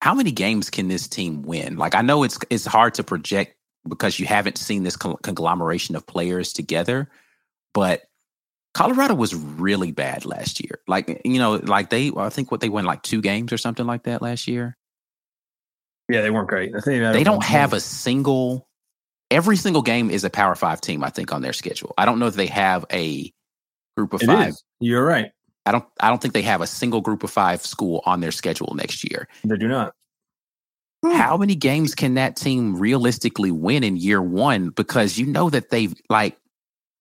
[0.00, 1.76] how many games can this team win?
[1.76, 3.56] Like I know it's it's hard to project
[3.88, 7.08] because you haven't seen this con- conglomeration of players together,
[7.72, 8.02] but
[8.74, 10.80] Colorado was really bad last year.
[10.86, 13.58] Like eh, you know, like they I think what they won like two games or
[13.58, 14.76] something like that last year.
[16.08, 16.72] Yeah, they weren't great.
[16.84, 18.68] They don't have a single
[19.30, 21.94] every single game is a Power 5 team I think on their schedule.
[21.98, 23.32] I don't know if they have a
[23.96, 24.48] group of It 5.
[24.48, 24.64] is.
[24.78, 25.32] You're right.
[25.66, 28.32] I don't I don't think they have a single group of 5 school on their
[28.32, 29.28] schedule next year.
[29.44, 29.94] They do not.
[31.04, 34.70] How many games can that team realistically win in year one?
[34.70, 36.38] Because you know that they've like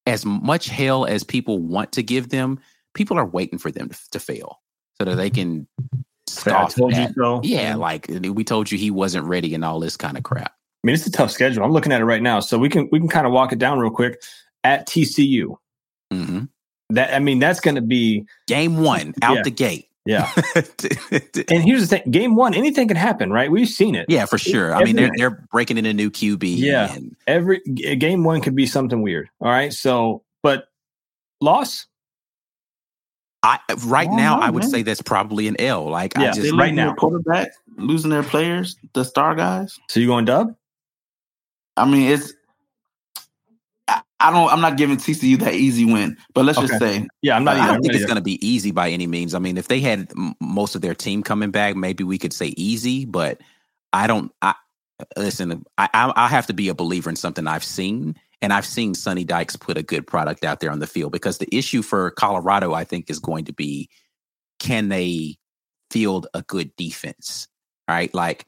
[0.05, 2.59] as much hell as people want to give them,
[2.93, 4.61] people are waiting for them to, to fail
[4.97, 7.15] so that they can I scoff told you at.
[7.15, 7.41] so.
[7.43, 10.51] Yeah, like we told you he wasn't ready and all this kind of crap.
[10.51, 11.63] I mean, it's a tough schedule.
[11.63, 13.59] I'm looking at it right now, so we can we can kind of walk it
[13.59, 14.21] down real quick.
[14.63, 15.57] At TCU,
[16.11, 16.45] hmm
[16.91, 19.41] that I mean, that's going to be Game one out Yeah.
[19.43, 19.89] the gate.
[20.05, 20.31] yeah.
[21.49, 23.49] and here's the thing: game one, anything can happen, right?
[23.49, 24.05] We've seen it.
[24.07, 24.75] yeah, for sure.
[24.75, 26.43] I mean, they're they're breaking in a new QB.
[26.57, 26.93] Yeah.
[26.93, 29.29] and Every eh, game one could be something weird.
[29.41, 30.65] All right, so but
[31.41, 31.87] loss,
[33.41, 34.69] I right Oh, now no, I would man.
[34.69, 35.85] say that's probably an L.
[35.89, 36.29] Like Yeah.
[36.29, 36.93] I just right now.
[36.93, 39.75] quarterback, losing their players, the star guys.
[39.89, 40.55] so you going dub?
[41.77, 42.31] I mean, it's.
[44.19, 44.49] I, don't.
[44.51, 47.73] I'm not giving TCU that easy win, but let's just say Yeah, I'm not I
[47.73, 49.35] don't think it's going to be easy by any means.
[49.35, 52.53] I mean, if they had most of their team coming back, maybe we could say
[52.57, 53.05] easy.
[53.05, 53.41] But
[53.93, 54.31] I don't.
[54.41, 54.55] I
[55.17, 55.65] listen.
[55.77, 58.93] I I, I have to be a believer in something I've seen, and I've seen
[58.93, 61.11] Sonny Dykes put a good product out there on the field.
[61.11, 63.89] Because the issue for Colorado, I think, is going to be
[64.59, 65.37] can they
[65.91, 67.47] field a good defense?
[67.87, 68.47] Right, like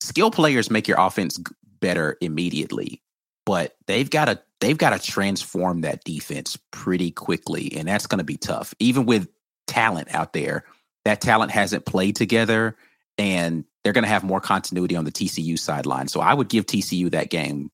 [0.00, 1.38] skill players make your offense
[1.80, 3.02] better immediately,
[3.46, 8.18] but they've got to they've got to transform that defense pretty quickly, and that's going
[8.18, 8.74] to be tough.
[8.78, 9.28] Even with
[9.66, 10.64] talent out there,
[11.04, 12.76] that talent hasn't played together,
[13.18, 16.08] and they're going to have more continuity on the TCU sideline.
[16.08, 17.70] So I would give TCU that game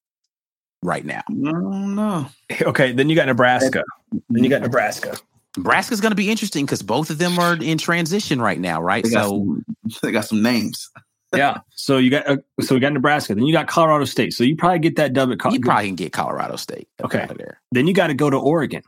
[0.83, 1.23] right now.
[1.29, 2.27] no, no.
[2.63, 3.85] Okay, then you got Nebraska.
[4.29, 5.17] Then you got Nebraska.
[5.57, 9.05] Nebraska's going to be interesting because both of them are in transition right now, right?
[9.05, 9.65] They So some,
[10.03, 10.91] they got some names.
[11.35, 11.59] Yeah.
[11.77, 13.35] So you got uh, so we got Nebraska.
[13.35, 14.33] Then you got Colorado State.
[14.33, 17.21] So you probably get that dub at Col- you probably can get Colorado State Okay.
[17.23, 17.61] out of there.
[17.73, 18.83] Then you got to go to Oregon.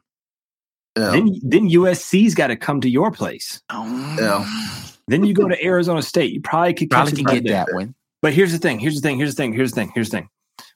[0.98, 1.10] Yeah.
[1.12, 3.62] Then then USC's got to come to your place.
[3.70, 4.44] Yeah.
[5.08, 6.32] Then you go to Arizona State.
[6.32, 7.64] You probably could Probably a can get there.
[7.66, 7.94] that one.
[8.22, 8.78] But here's the thing.
[8.78, 9.16] Here's the thing.
[9.18, 9.52] Here's the thing.
[9.52, 9.90] Here's the thing.
[9.94, 10.28] Here's the thing.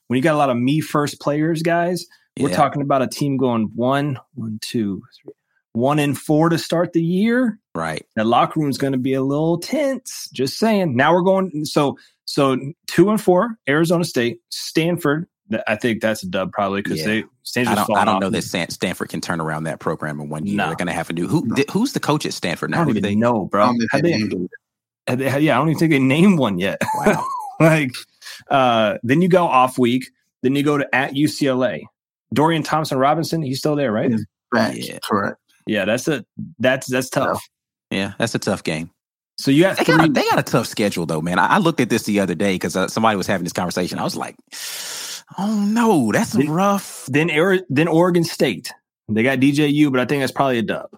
[0.07, 2.05] When you got a lot of me first players, guys,
[2.39, 2.55] we're Yeah.
[2.55, 5.33] talking about a team going one, one, two, three,
[5.77, 7.59] one in four to start the year.
[7.75, 8.05] right.
[8.15, 10.29] The locker room's going to be a little tense.
[10.33, 10.95] Just saying.
[10.95, 11.65] Now we're going.
[11.65, 15.27] So so two and four, Arizona State, Stanford.
[15.65, 17.21] I think that's a dub probably because Yeah.
[17.55, 17.95] they I don't.
[17.95, 18.21] I don't off.
[18.21, 20.57] know that Stanford can turn around that program in one year.
[20.57, 20.67] No.
[20.67, 21.25] They're going to have to do.
[21.27, 21.55] Who?
[21.55, 22.77] th- who's the coach at Stanford I now?
[22.79, 23.65] don't Who even they- know, I bro.
[23.67, 24.51] don't they they- named it.
[25.07, 26.81] have they- yeah, I don't even think they named one yet.
[26.95, 27.25] Wow.
[27.61, 27.91] like,
[28.49, 30.09] uh, then you go off week.
[30.43, 31.83] Then you go to at UCLA.
[32.33, 34.11] Dorian Thompson Robinson, he's still there, right?
[34.11, 34.17] Yeah.
[34.53, 34.89] Facts.
[34.89, 34.99] Yeah.
[35.01, 35.37] Correct.
[35.67, 36.25] Yeah, that's a
[36.59, 37.41] that's that's tough.
[37.91, 38.89] Yeah, that's a tough game.
[39.37, 41.37] So you got They got, a, they got a tough schedule though, man.
[41.39, 43.99] I, I looked at this the other day because uh, somebody was having this conversation.
[43.99, 44.35] I was like,
[45.37, 47.05] oh no, that's Did- rough.
[47.07, 48.71] then Ari- then Oregon State.
[49.09, 50.89] They got DJU, but I think that's probably a dub.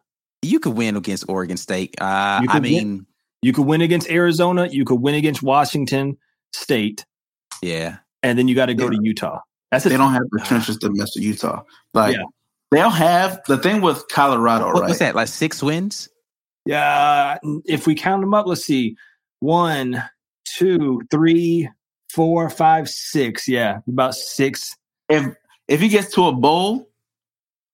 [0.41, 1.95] You could win against Oregon State.
[2.01, 2.05] Uh,
[2.41, 2.72] I could win.
[2.72, 3.05] mean,
[3.41, 4.67] You could win against Arizona.
[4.67, 6.17] You could win against Washington
[6.53, 7.05] State,
[7.61, 8.91] yeah, and then you got to go Yeah.
[8.97, 9.39] to Utah.
[9.72, 11.61] That's a They don't have the trenches to mess with Utah.
[11.93, 12.24] Like Yeah.
[12.72, 14.89] They'll have the thing with Colorado, what right?
[14.89, 15.15] was that?
[15.15, 16.09] Like six wins?
[16.65, 18.95] Yeah, if we count them up, let's see.
[19.39, 20.03] One,
[20.45, 21.70] two, three,
[22.11, 23.47] four, five, six.
[23.47, 24.76] Yeah, about six.
[25.07, 25.34] If
[25.67, 26.89] if he gets to a bowl,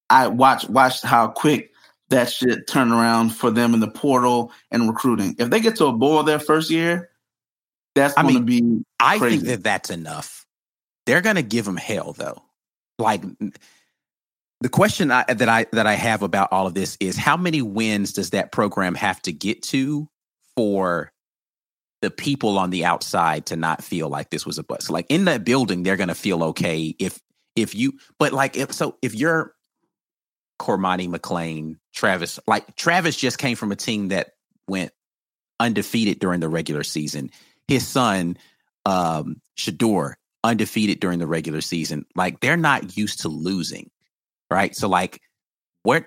[0.09, 1.71] I watch watch how quick
[2.09, 5.35] that shit turn around for them in the portal and recruiting.
[5.39, 7.09] If they get to a bowl their first year,
[7.95, 8.85] that's I going to mean, be.
[8.99, 10.45] I think that that's enough.
[11.05, 12.43] They're going to give him hell, though.
[12.99, 13.23] Like
[14.62, 17.62] the question I, that I that I have about all of this is how many
[17.62, 20.10] wins does that program have to get to
[20.56, 21.12] for
[22.01, 24.89] the people on the outside to not feel like this was a bust?
[24.89, 27.20] Like in that building, they're going to feel okay if
[27.56, 27.93] if you.
[28.18, 29.53] But like if so, if you're
[30.60, 34.32] Cormani McClain, Travis, like Travis just came from a team that
[34.68, 34.91] went
[35.60, 37.30] undefeated during the regular season.
[37.68, 38.38] His son,
[38.86, 42.06] um, Shedeur, undefeated during the regular season.
[42.16, 43.89] Like they're not used to losing,
[44.49, 44.75] right?
[44.75, 45.21] So like
[45.83, 46.05] what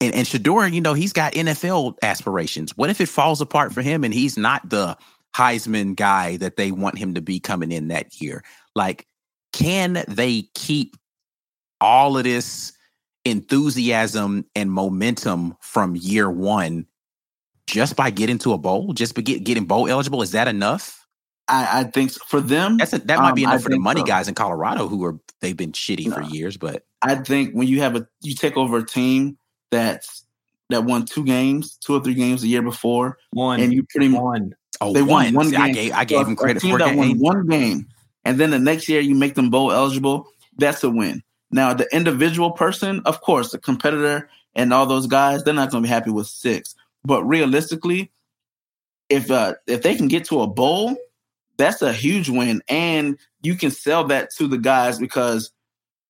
[0.00, 2.76] and, and Shedeur, you know, he's got NFL aspirations.
[2.76, 4.96] What if it falls apart for him and he's not the
[5.36, 8.44] Heisman guy that they want him to be coming in that year?
[8.74, 9.06] Like,
[9.52, 10.96] can they keep
[11.80, 12.72] all of this
[13.24, 16.86] enthusiasm and momentum from year one
[17.66, 20.22] just by getting to a bowl, just by get, getting bowl eligible?
[20.22, 21.06] Is that enough?
[21.48, 22.20] I, I think so.
[22.26, 24.06] for them, That's a, that might be Um, I enough for the money so.
[24.06, 27.80] guys in Colorado who are they've been shitty for years, but I think when you
[27.80, 29.38] have a you take over a team
[29.70, 30.24] that's
[30.70, 33.60] that won two games, two or three games the year before, One.
[33.60, 34.54] and you pretty much one.
[34.80, 35.34] oh, They won one.
[35.34, 35.74] one See, I game.
[35.74, 37.86] gave I So gave a- him a credit team for that won one game,
[38.24, 40.28] and then the next year you make them bowl eligible.
[40.58, 41.22] That's a win.
[41.50, 45.82] Now the individual person, of course, the competitor and all those guys, they're not going
[45.82, 46.74] to be happy with six.
[47.04, 48.10] But realistically,
[49.08, 50.96] if uh, if they can get to a bowl,
[51.56, 55.50] that's a huge win, and you can sell that to the guys because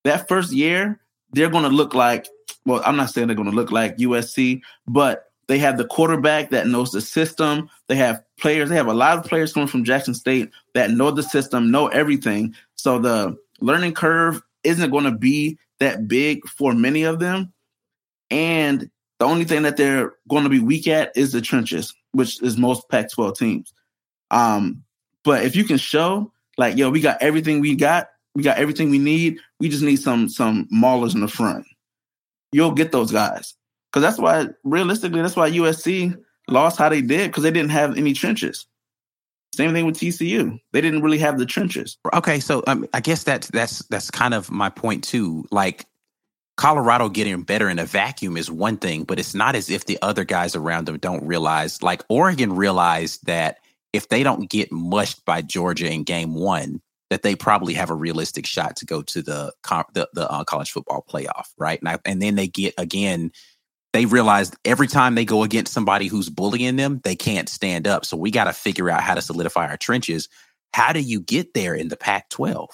[0.08, 1.00] that first year
[1.32, 2.26] they're going to look like.
[2.64, 6.50] Well, I'm not saying they're going to look like USC, but they have the quarterback
[6.50, 7.70] that knows the system.
[7.86, 8.68] They have players.
[8.68, 11.88] They have a lot of players coming from Jackson State that know the system, know
[11.88, 12.54] everything.
[12.74, 17.52] So the learning curve isn't going to be that big for many of them.
[18.30, 22.42] And the only thing that they're going to be weak at is the trenches, which
[22.42, 23.72] is most Pac-12 teams.
[24.30, 24.84] Um,
[25.24, 28.90] but if you can show, like, yo, we got everything we got, we got everything
[28.90, 29.38] we need.
[29.60, 31.66] We just need some some maulers in the front.
[32.52, 33.54] You'll get those guys
[33.92, 36.16] because that's why, realistically, that's why USC
[36.48, 38.66] lost how they did because they didn't have any trenches.
[39.54, 41.98] Same thing with TCU; they didn't really have the trenches.
[42.14, 45.44] Okay, so um, I guess that's that's that's kind of my point too.
[45.50, 45.86] Like
[46.56, 49.98] Colorado getting better in a vacuum is one thing, but it's not as if the
[50.02, 51.82] other guys around them don't realize.
[51.82, 53.58] Like Oregon realized that
[53.92, 56.80] if they don't get mushed by Georgia in Game One,
[57.10, 59.52] that they probably have a realistic shot to go to the
[59.92, 61.78] the, the uh, college football playoff, right?
[61.80, 63.32] And, I, and then they get again.
[63.94, 68.04] They realize every time they go against somebody who's bullying them, they can't stand up.
[68.04, 70.28] So we got to figure out how to solidify our trenches.
[70.74, 72.68] How do you get there in the Pac 12?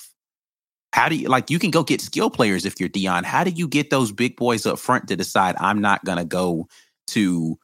[0.93, 3.25] How do you like you can go get skill players if you're Deion?
[3.25, 6.69] How do you get those big boys up front to decide I'm not gonna go
[7.09, 7.59] to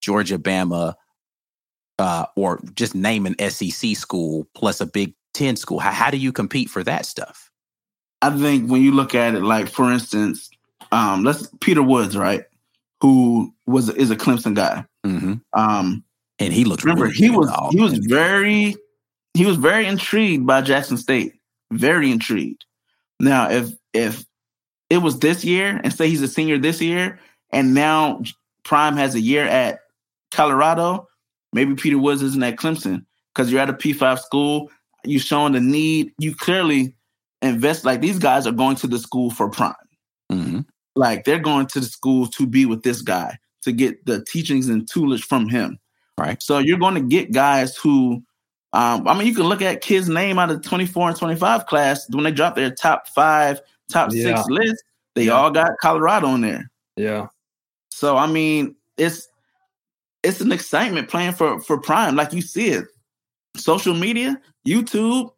[0.00, 0.94] Georgia, Bama,
[1.98, 5.78] uh, or just name an SEC school plus a Big Ten school?
[5.78, 7.50] How, how do you compete for that stuff?
[8.20, 10.50] I think when you look at it, like for instance,
[10.92, 12.44] um, let's Peter Woods, right,
[13.00, 14.84] who was is a Clemson guy.
[15.04, 15.34] Mm-hmm.
[15.52, 16.04] Um,
[16.38, 18.76] And he looked remember, really he was he was very
[19.34, 21.34] he was very intrigued by Jackson State,
[21.72, 22.64] very intrigued.
[23.18, 24.24] Now, if if
[24.90, 27.18] it was this year, and say he's a senior this year,
[27.50, 28.22] and now
[28.64, 29.80] Prime has a year at
[30.30, 31.08] Colorado,
[31.52, 33.04] maybe Peter Woods isn't at Clemson
[33.34, 34.70] because you're at a P5 school.
[35.04, 36.12] You showing the need.
[36.18, 36.94] You clearly
[37.40, 37.84] invest.
[37.84, 39.74] Like these guys are going to the school for Prime.
[40.30, 40.66] Mhm.
[40.94, 44.68] Like they're going to the school to be with this guy to get the teachings
[44.68, 45.78] and toolage from him.
[46.18, 46.40] Right.
[46.42, 48.22] So you're going to get guys who,
[48.72, 52.06] um, I mean, you can look at kids' name out of 24 and 25 class
[52.10, 54.36] when they drop their top five, top Yeah.
[54.36, 54.82] six list.
[55.14, 55.32] They Yeah.
[55.32, 56.70] all got Colorado in there.
[56.96, 57.28] Yeah.
[57.90, 59.28] So I mean, it's
[60.22, 62.86] it's an excitement playing for for Prime, like you see it.
[63.56, 65.30] Social media, YouTube,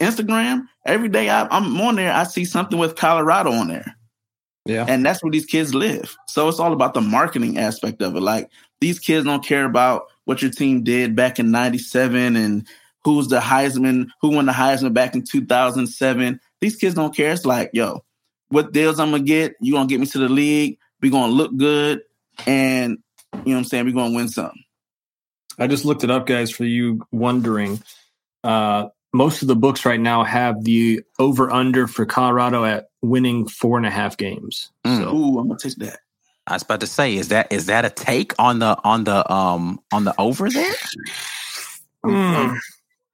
[0.00, 0.62] Instagram.
[0.86, 3.94] Every day I, I'm on there, I see something with Colorado on there
[4.66, 4.84] Yeah.
[4.88, 6.16] and that's where these kids live.
[6.28, 8.20] So it's all about the marketing aspect of it.
[8.20, 8.50] Like
[8.80, 12.66] these kids don't care about what your team did back in '97 and
[13.04, 16.40] who's the Heisman, who won the Heisman back in 2007.
[16.60, 17.32] These kids don't care.
[17.32, 18.04] It's like, yo,
[18.48, 19.54] what deals I'm gonna get?
[19.60, 20.78] You gonna get me to the league?
[21.00, 22.02] We gonna look good,
[22.46, 22.98] and
[23.32, 23.84] you know what I'm saying?
[23.86, 24.52] We gonna win some.
[25.58, 27.82] I just looked it up, guys, for you wondering.
[28.48, 33.46] Uh, most of the books right now have the over under for Colorado at winning
[33.46, 34.70] four and a half games.
[34.86, 34.96] Mm.
[34.96, 36.00] So Ooh, I'm gonna take that.
[36.46, 39.30] I was about to say, is that is that a take on the on the
[39.30, 40.74] um on the over there?
[42.06, 42.56] Mm,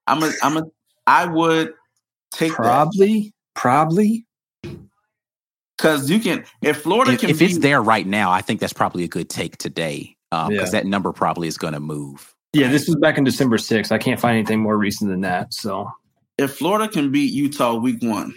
[0.06, 0.62] I'm a, I'm a,
[1.06, 1.72] I would
[2.32, 4.26] take that probably, probably.
[5.76, 6.44] because you can.
[6.62, 9.08] If Florida If, can if be, it's there right now, I think that's probably a
[9.08, 10.80] good take today because Yeah.
[10.80, 12.33] that number probably is going to move.
[12.54, 13.90] Yeah, this was back in December 6th.
[13.90, 15.52] I can't find anything more recent than that.
[15.52, 15.90] So,
[16.38, 18.34] if Florida can beat Utah week one,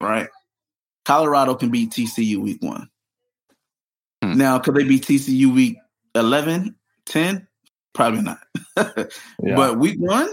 [0.00, 0.28] right?
[1.06, 2.90] Colorado can beat TCU week one.
[4.22, 4.36] Hmm.
[4.36, 5.78] Now, could they beat TCU week
[6.14, 6.74] 11,
[7.06, 7.48] 10?
[7.94, 8.38] Probably not.
[8.76, 9.56] yeah.
[9.56, 10.28] But week one,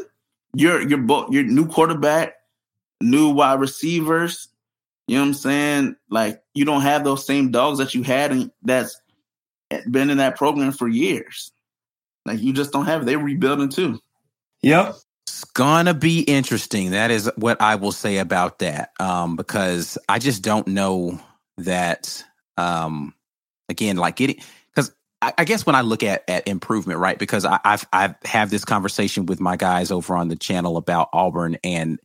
[0.54, 2.34] you're you're both your new quarterback,
[3.00, 4.50] new wide receivers.
[5.08, 5.96] You know what I'm saying?
[6.10, 9.00] Like you don't have those same dogs that you had and that's
[9.90, 11.53] been in that program for years.
[12.26, 13.06] Like you just don't have it.
[13.06, 14.00] They're rebuilding too.
[14.62, 14.96] yep.
[15.28, 16.92] It's gonna be interesting.
[16.92, 18.92] That is what I will say about that.
[19.00, 21.20] Um, because I just don't know
[21.58, 22.24] that.
[22.58, 23.14] Um,
[23.70, 24.38] again, like getting
[24.74, 27.18] because I, I guess when I look at at improvement, right?
[27.18, 31.10] Because I, I've I've have this conversation with my guys over on the channel about
[31.14, 32.00] Auburn and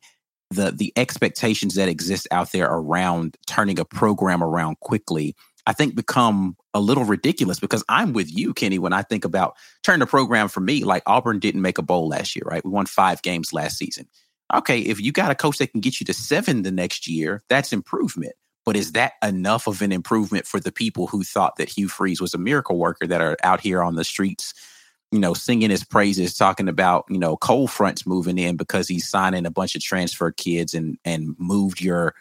[0.50, 5.34] the the expectations that exist out there around turning a program around quickly.
[5.66, 9.56] I think become a little ridiculous because I'm with you, Kenny, when I think about
[9.82, 10.84] turn the program for me.
[10.84, 12.64] Like Auburn didn't make a bowl last year, right?
[12.64, 14.06] We won five games last season.
[14.54, 17.42] Okay, if you got a coach that can get you to seven the next year,
[17.48, 18.32] that's improvement.
[18.64, 22.20] But is that enough of an improvement for the people who thought that Hugh Freeze
[22.20, 24.52] was a miracle worker that are out here on the streets,
[25.10, 29.08] you know, singing his praises, talking about, you know, cold fronts moving in because he's
[29.08, 32.14] signing a bunch of transfer kids and and moved your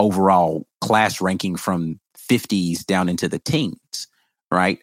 [0.00, 4.08] overall class ranking from 50s down into the teens,
[4.50, 4.78] right?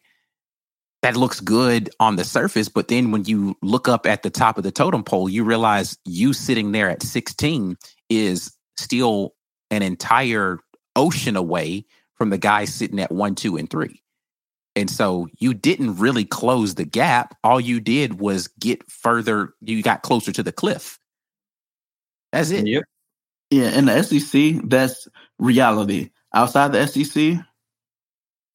[1.01, 4.57] That looks good on the surface, but then when you look up at the top
[4.57, 7.75] of the totem pole, you realize you sitting there at 16
[8.09, 9.33] is still
[9.71, 10.59] an entire
[10.95, 11.85] ocean away
[12.15, 14.01] from the guy sitting at one, two, and three.
[14.75, 17.35] And so you didn't really close the gap.
[17.43, 20.99] All you did was get further, you got closer to the cliff.
[22.31, 22.67] That's it.
[22.67, 22.83] Yep.
[23.49, 25.07] Yeah, in the SEC, that's
[25.39, 26.09] reality.
[26.33, 27.15] Outside the SEC,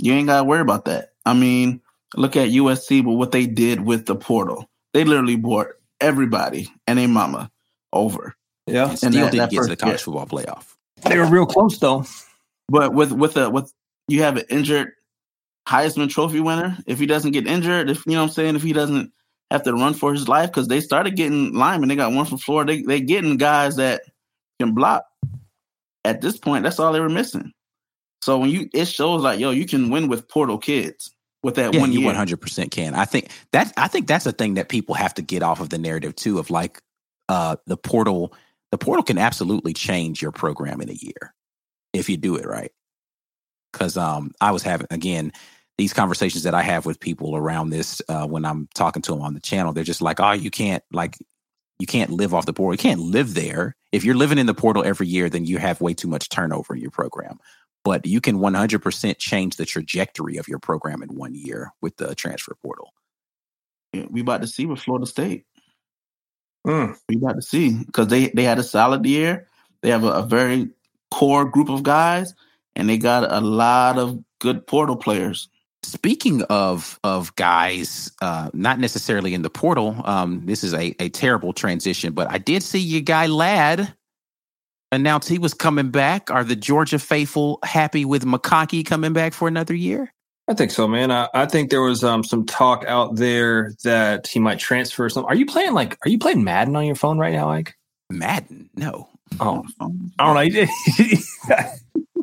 [0.00, 1.10] you ain't gotta worry about that.
[1.24, 1.80] I mean,
[2.14, 5.68] look at USC, but what they did with the portal, they literally brought
[6.00, 7.50] everybody and a mama
[7.92, 8.34] over.
[8.66, 8.90] Yeah.
[8.90, 9.98] And still that- didn't that get to the college year.
[9.98, 10.74] football playoff.
[11.08, 12.04] They were real close, though.
[12.68, 13.72] But with with a with
[14.08, 14.92] you have an injured
[15.68, 16.76] Heisman Trophy winner.
[16.86, 19.12] If he doesn't get injured, if you know what I'm saying, if he doesn't
[19.50, 22.38] have to run for his life, because they started getting linemen, they got one from
[22.38, 22.72] Florida.
[22.72, 24.02] They they getting guys that
[24.58, 25.04] can block.
[26.04, 27.52] At this point, that's all they were missing.
[28.26, 31.14] So when you it shows like yo, you can win with portal kids
[31.44, 32.06] with that Yeah, one you year.
[32.06, 32.92] one hundred percent can.
[32.92, 35.68] I think that I think that's a thing that people have to get off of
[35.68, 36.40] the narrative too.
[36.40, 36.82] Of like
[37.28, 38.34] uh the portal,
[38.72, 41.36] the portal can absolutely change your program in a year
[41.92, 42.72] if you do it right.
[43.72, 45.30] Because um, I was having again
[45.78, 49.22] these conversations that I have with people around this uh, when I'm talking to them
[49.22, 49.72] on the channel.
[49.72, 51.16] They're just like, oh, you can't like
[51.78, 52.74] you can't live off the portal.
[52.74, 53.76] You can't live there.
[53.92, 56.74] If you're living in the portal every year, then you have way too much turnover
[56.74, 57.38] in your program.
[57.86, 62.16] But you can 100% change the trajectory of your program in one year with the
[62.16, 62.92] transfer portal.
[63.92, 65.44] Yeah, we about to see with Florida State.
[66.66, 66.96] Mm.
[67.08, 69.46] We about to see because they they had a solid year.
[69.82, 70.70] They have a, a very
[71.12, 72.34] core group of guys,
[72.74, 75.48] and they got a lot of good portal players.
[75.84, 81.08] Speaking of of guys, uh, not necessarily in the portal, um, this is a, a
[81.10, 83.94] terrible transition, but I did see your guy Ladd
[84.92, 86.30] announce he was coming back.
[86.30, 90.12] Are the Georgia faithful happy with McConkey coming back for another year?
[90.48, 91.10] I think so, man.
[91.10, 95.08] I, I think there was um, some talk out there that he might transfer.
[95.08, 95.24] Some.
[95.24, 95.98] Are you playing like?
[96.04, 97.74] Are you playing Madden on your phone right now, Ike?
[98.10, 99.08] Madden, no.
[99.40, 100.40] Oh, I don't know.
[100.40, 100.50] He,
[101.04, 101.04] he,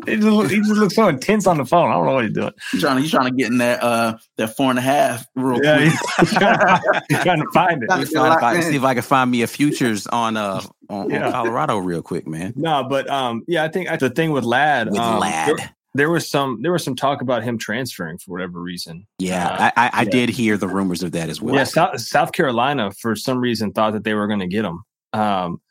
[0.06, 1.90] he, just, he just looks so intense on the phone.
[1.92, 2.52] I don't know what he's doing.
[2.74, 5.26] You trying to you trying to get in that uh that four and a half
[5.36, 5.92] real Yeah, quick.
[6.30, 7.90] he's trying, to, he's trying to find it.
[7.90, 8.62] Gotta find if I- locked in.
[8.64, 10.62] see if I can find me a futures on uh
[10.94, 11.26] on, Yeah.
[11.28, 12.54] on Colorado real quick, man.
[12.56, 15.58] No, but um, yeah, I think the thing with Ladd, With um, Ladd.
[15.58, 19.06] There, there was some there was some talk about him transferring for whatever reason.
[19.20, 20.10] Yeah, Uh, I, I, I yeah.
[20.10, 21.54] did hear the rumors of that as well.
[21.56, 24.84] yeah, South, South Carolina for some reason thought that they were going to get him.
[25.14, 25.62] Um,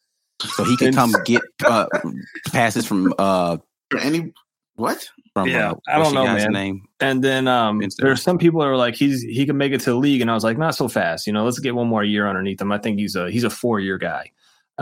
[0.56, 1.86] So he could come get uh,
[2.52, 3.56] passes from uh
[4.00, 4.32] any
[4.76, 5.08] what?
[5.34, 6.52] from Yeah, uh, I don't know, guy's man.
[6.52, 6.82] name?
[7.00, 9.80] and then um, Vince there's some people that are like he's he can make it
[9.80, 11.26] to the league, and I was like, not so fast.
[11.26, 12.70] You know, let's get one more year underneath him.
[12.72, 14.30] I think he's a he's a four year guy.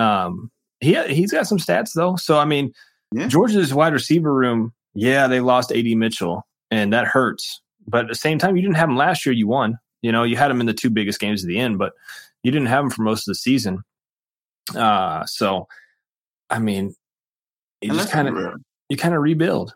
[0.01, 2.16] Um, he he's got some stats though.
[2.16, 2.72] So I mean,
[3.12, 3.28] Yeah.
[3.28, 7.61] Georgia's wide receiver room, yeah, they lost AD Mitchell, and that hurts.
[7.86, 9.32] But at the same time, you didn't have him last year.
[9.34, 9.78] You won.
[10.03, 11.92] You know, you had him in the two biggest games at the end, but
[12.42, 13.82] you didn't have him for most of the season.
[14.74, 15.66] Uh, so
[16.48, 16.94] I mean,
[17.80, 19.74] you just kind of you kind of rebuild.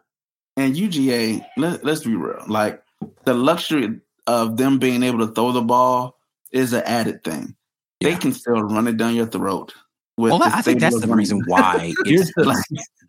[0.57, 2.45] And UGA, let, let's be real.
[2.47, 2.81] Like
[3.25, 6.17] the luxury of them being able to throw the ball
[6.53, 7.57] is an added thing.
[8.01, 9.75] they can still run it down your throat.
[10.17, 12.57] With Well, the I think that's the of reason why it's like,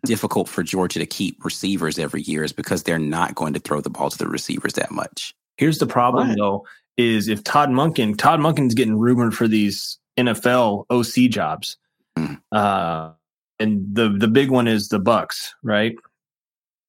[0.04, 3.80] difficult for Georgia to keep receivers every year is because they're not going to throw
[3.80, 5.34] the ball to the receivers that much.
[5.56, 6.36] Here's the problem Right.
[6.38, 11.76] though: is if Todd Monken, Todd Monken's getting rumored for these NFL OC jobs,
[12.18, 12.40] Mm.
[12.50, 13.10] uh,
[13.60, 15.94] and the the big one is the Bucks, right?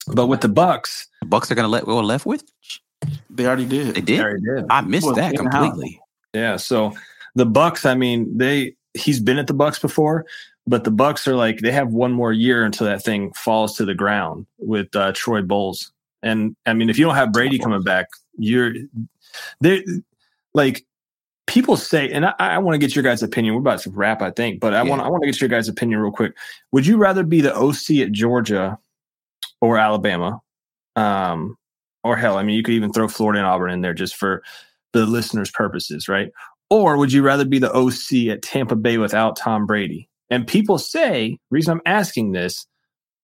[0.07, 2.43] But with the Bucks, The Bucks are going to let go left with.
[3.29, 3.93] They already did.
[3.95, 4.19] They did.
[4.19, 4.65] Larry did.
[4.69, 5.53] I missed Well, that in-house.
[5.53, 5.99] completely.
[6.33, 6.55] Yeah.
[6.55, 6.93] So
[7.35, 10.25] the Bucks, I mean, they he's been at the Bucks before,
[10.65, 13.85] but the Bucks are like they have one more year until that thing falls to
[13.85, 15.91] the ground with uh, Troy Bowles.
[16.23, 18.73] And I mean, if you don't have Brady coming back, you're
[19.61, 19.83] they
[20.53, 20.85] like
[21.45, 23.53] people say, and I, I want to get your guys' opinion.
[23.55, 24.89] We're about to wrap, I think, but I Yeah.
[24.89, 26.33] want I want to get your guys' opinion real quick.
[26.71, 28.77] Would you rather be the OC at Georgia
[29.61, 30.41] or Alabama?
[30.95, 31.57] Um,
[32.03, 34.43] or hell, I mean, you could even throw Florida and Auburn in there just for
[34.93, 36.31] the listeners' purposes, right?
[36.69, 40.09] Or would you rather be the OC at Tampa Bay without Tom Brady?
[40.29, 42.67] And people say, reason I'm asking this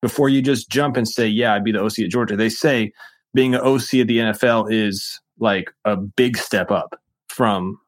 [0.02, 2.92] before you just jump and say, yeah, I'd be the OC at Georgia, they say
[3.34, 7.80] being an OC at the NFL is like a big step up from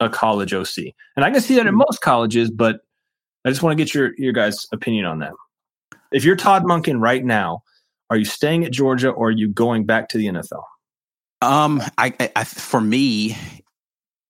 [0.00, 0.92] a college OC.
[1.16, 2.80] And I can see that in most colleges, but
[3.44, 5.32] I just want to get your, your guys' opinion on that.
[6.12, 7.62] If you're Todd Monken right now,
[8.10, 10.62] are you staying at Georgia or are you going back to the NFL?
[11.42, 13.36] Um, I, I, I for me,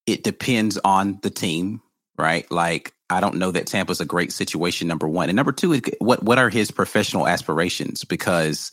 [0.05, 1.81] it depends on the team,
[2.17, 2.49] right?
[2.51, 4.87] Like, I don't know that Tampa's a great situation.
[4.87, 8.03] Number one, and number two, is what what are his professional aspirations?
[8.03, 8.71] Because,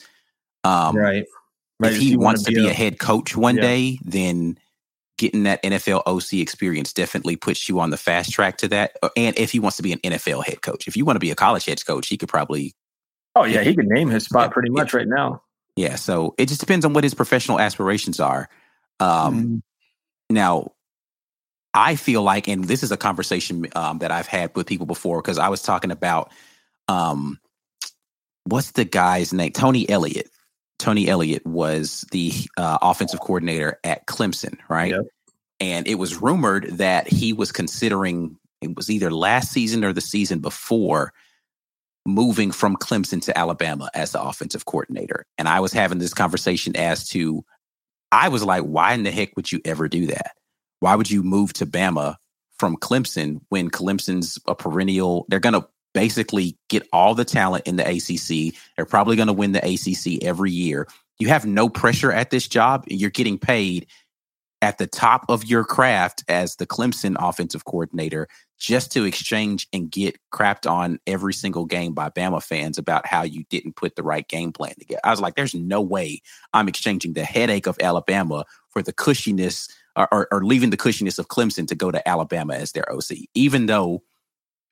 [0.65, 1.25] um, right.
[1.83, 3.63] if he wanna wants to be a head coach one Yeah.
[3.63, 4.59] day, then
[5.19, 8.97] getting that NFL OC experience definitely puts you on the fast track to that.
[9.03, 11.21] Uh, And if he wants to be an NFL head coach, if you want to
[11.21, 12.75] be a college head coach, he could probably
[13.35, 14.83] Oh yeah, he can name his spot Yeah, pretty yeah.
[14.83, 15.43] much right now.
[15.77, 18.49] Yeah, so it just depends on what his professional aspirations are.
[19.01, 19.63] Um, Mm.
[20.31, 20.73] Now,
[21.75, 25.23] I feel like, and this is a conversation um, that I've had with people before
[25.23, 26.31] because I was talking about
[26.89, 27.39] um,
[28.45, 29.53] what's the guy's name?
[29.53, 30.29] Tony Elliott.
[30.79, 34.91] Tony Elliott was the uh, offensive coordinator at Clemson, right?
[34.91, 35.07] Yep.
[35.61, 40.01] And it was rumored that he was considering it was either last season or the
[40.01, 41.13] season before
[42.05, 45.25] moving from Clemson to Alabama as the offensive coordinator.
[45.39, 47.45] And I was having this conversation as to,
[48.11, 50.33] I was like, why in the heck would you ever do that?
[50.83, 52.17] Why would you move to Bama
[52.59, 55.27] from Clemson when Clemson's a perennial?
[55.29, 55.65] They're going to
[55.95, 58.61] basically get all the talent in the ACC.
[58.75, 60.89] They're probably going to win the ACC every year.
[61.21, 62.83] You have no pressure at this job.
[62.89, 63.87] You're getting paid
[64.61, 68.27] at the top of your craft as the Clemson offensive coordinator
[68.59, 73.23] just to exchange and get crapped on every single game by Bama fans about how
[73.23, 75.01] you didn't put the right game plan together.
[75.05, 76.23] I was like, there's no way
[76.53, 81.19] I'm exchanging the headache of Alabama for the cushiness or, or, or leaving the cushiness
[81.19, 83.29] of Clemson to go to Alabama as their OC.
[83.35, 84.03] Even though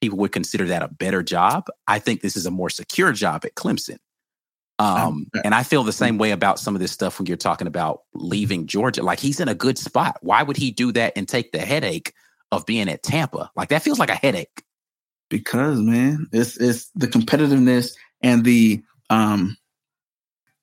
[0.00, 3.44] people would consider that a better job, I think this is a more secure job
[3.44, 3.98] at Clemson.
[4.78, 7.66] Um, and I feel the same way about some of this stuff when you're talking
[7.66, 9.02] about leaving Georgia.
[9.02, 10.16] Like he's in a good spot.
[10.22, 12.14] Why would he do that and take the headache
[12.50, 13.50] of being at Tampa?
[13.54, 14.62] Like that feels like a headache.
[15.30, 19.56] because man, it's it's the competitiveness and the um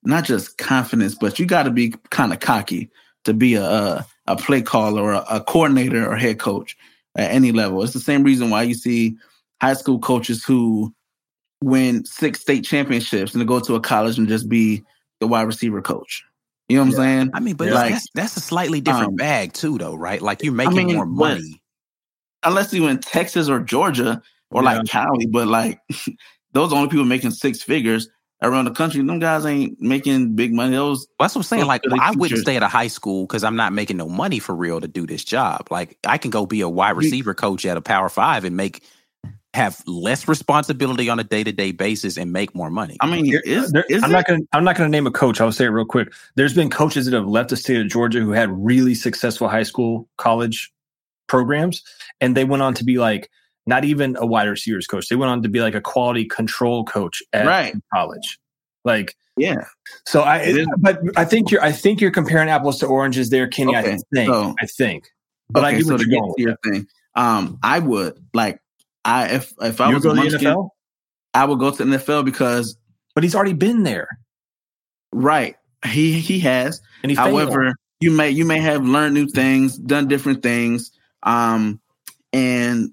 [0.04, 2.92] not just confidence, but you got to be kind of cocky
[3.28, 6.76] to be a a, a play caller or a, a coordinator or head coach
[7.16, 7.84] at any level.
[7.84, 9.16] It's the same reason why you see
[9.62, 10.94] high school coaches who
[11.62, 14.84] win six state championships and to go to a college and just be
[15.20, 16.24] the wide receiver coach.
[16.70, 17.32] You know what I'm saying?
[17.34, 20.22] I mean, but Like, that's, that's a slightly different um, bag too, though, right?
[20.22, 21.62] Like you're making mean, more money.
[22.44, 24.22] unless you in Texas or Georgia
[24.52, 24.80] or Yeah.
[24.80, 25.80] like Cali, but like
[26.54, 28.10] those are only people making six figures
[28.42, 29.02] around the country.
[29.02, 30.76] Them guys ain't making big money.
[30.76, 31.66] Those Well, that's what I'm saying.
[31.66, 34.08] Like, are the I wouldn't stay at a high school because I'm not making no
[34.08, 35.68] money for real to do this job.
[35.72, 38.84] Like, I can go be a wide receiver coach at a Power Five and make
[39.54, 42.96] have less responsibility on a day to day basis and make more money.
[43.02, 44.20] I mean, Here- is, there- is I'm there?
[44.20, 44.42] not going.
[44.42, 45.42] to I'm not going to name a coach.
[45.42, 46.14] I'll say it real quick.
[46.36, 49.64] There's been coaches that have left the state of Georgia who had really successful high
[49.64, 50.72] school, college
[51.28, 51.82] programs,
[52.22, 53.30] and they went on to be like
[53.68, 55.08] not even a wide receivers coach.
[55.10, 57.76] They went on to be like a quality control coach at Right.
[57.94, 58.40] college.
[58.86, 59.66] Like Yeah.
[60.08, 60.66] so, I.
[60.80, 61.62] But I think you're.
[61.62, 63.76] I think you're comparing apples to oranges there, Kenny.
[63.76, 64.28] I think.
[64.30, 65.10] so- I think.
[65.50, 68.60] But I okay, get so to get to your thing, um, I would like
[69.06, 70.70] I if if I You was go to the NFL,
[71.34, 72.78] I would go to the NFL because
[73.16, 74.10] but he's already been there,
[75.14, 75.56] right,
[75.86, 76.82] he he has.
[77.04, 77.16] and he.
[77.16, 77.30] failed.
[77.30, 80.92] However, you may you may have learned new things, done different things,
[81.24, 81.80] um,
[82.34, 82.92] and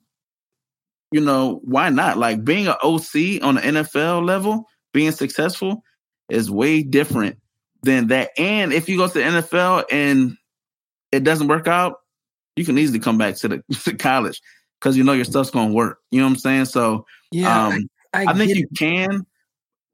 [1.12, 2.18] you know why not?
[2.18, 5.82] Like being an OC on the NFL level, being successful
[6.28, 7.38] is way different
[7.82, 8.30] than that.
[8.38, 10.36] And if you go to the NFL and
[11.12, 11.96] it doesn't work out,
[12.56, 14.40] you can easily come back to the to college.
[14.80, 15.98] because you know your stuff's gonna work.
[16.10, 16.64] You know what I'm saying?
[16.66, 19.26] So Yeah, um, I, think get you can.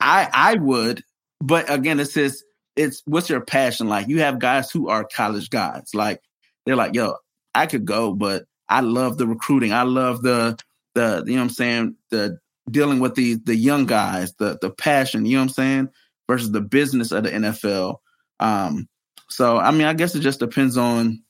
[0.01, 1.03] I I would,
[1.41, 2.45] but again, it's just
[2.77, 4.09] it's what's your passion like?
[4.09, 6.21] You have guys who are college guys, like
[6.65, 7.17] they're like, yo,
[7.55, 9.73] I could go, but I love the recruiting.
[9.73, 10.59] I love the
[10.95, 12.39] the you know what I'm saying the
[12.71, 15.27] dealing with the the young guys, the the passion.
[15.27, 15.89] You know what I'm saying
[16.29, 17.97] versus the business of the NFL.
[18.39, 18.89] Um,
[19.29, 21.23] so I mean, I guess it just depends on,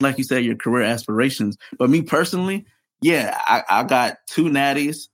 [0.00, 1.56] like you said, your career aspirations.
[1.78, 2.66] But me personally,
[3.00, 5.08] yeah, I, I got two natties.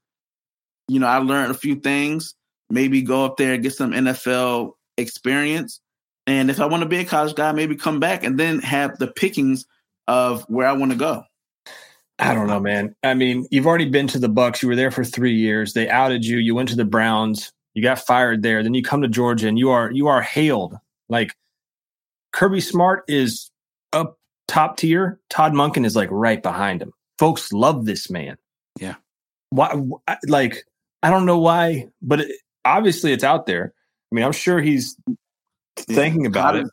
[0.89, 2.34] You know, I learned a few things.
[2.68, 5.80] Maybe go up there, get some NFL experience.
[6.26, 8.99] And if I want to be a college guy, maybe come back and then have
[8.99, 9.66] the pickings
[10.09, 11.22] of where I want to go.
[12.19, 12.95] I don't know, man.
[13.03, 14.62] I mean, you've already been to the Bucks.
[14.62, 15.75] You were there for three years.
[15.75, 16.39] They outed you.
[16.39, 17.53] You went to the Browns.
[17.75, 18.62] You got fired there.
[18.62, 20.77] Then you come to Georgia, and you are you are hailed
[21.09, 21.35] like
[22.33, 23.51] Kirby Smart is
[23.93, 25.21] up top tier.
[25.31, 26.93] Todd Monken is like right behind him.
[27.19, 28.37] Folks love this man.
[28.81, 28.95] Yeah.
[29.51, 29.75] Why?
[29.75, 30.64] wh- Like
[31.03, 32.31] I don't know why, but it,
[32.64, 33.73] obviously it's out there.
[34.11, 34.97] I mean, I'm sure he's
[35.77, 36.67] thinking about How it.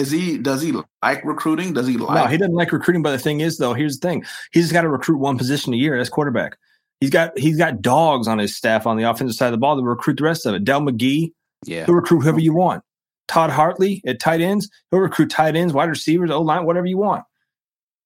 [0.00, 0.38] Does- Is he?
[0.38, 0.72] Does he
[1.02, 1.72] like recruiting?
[1.72, 2.14] Does he like?
[2.16, 3.02] No, he doesn't like recruiting.
[3.02, 5.76] But the thing is, though, here's the thing: he's got to recruit one position a
[5.76, 5.96] year.
[5.96, 6.56] That's quarterback.
[7.00, 9.76] He's got he's got dogs on his staff on the offensive side of the ball
[9.76, 10.64] to recruit the rest of it.
[10.64, 11.32] Dell McGee,
[11.66, 11.86] Yeah.
[11.86, 12.82] he'll recruit whoever you want.
[13.28, 16.98] Todd Hartley at tight ends, he'll recruit tight ends, wide receivers, O line, whatever you
[16.98, 17.24] want.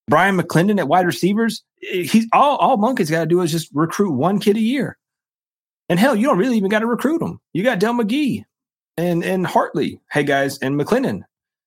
[0.09, 4.13] Bryan McClendon at wide receivers, he's all all Monkey's got to do is just recruit
[4.13, 4.99] one kid a year.
[5.89, 7.41] And hell, you don't really even got to recruit them.
[7.53, 8.45] You got Dell McGee
[8.97, 10.01] and and Hartley.
[10.13, 11.23] Hey guys, and McClendon.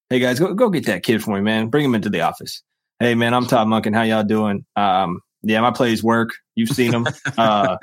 [0.09, 1.67] Hey guys, go go get that kid for me, man.
[1.67, 2.63] Bring him into the office.
[2.99, 3.93] Hey man, I'm Todd Monken.
[3.93, 4.65] How y'all doing?
[4.75, 6.29] Um, yeah, my plays work.
[6.55, 7.05] You've seen them.
[7.37, 7.77] Uh,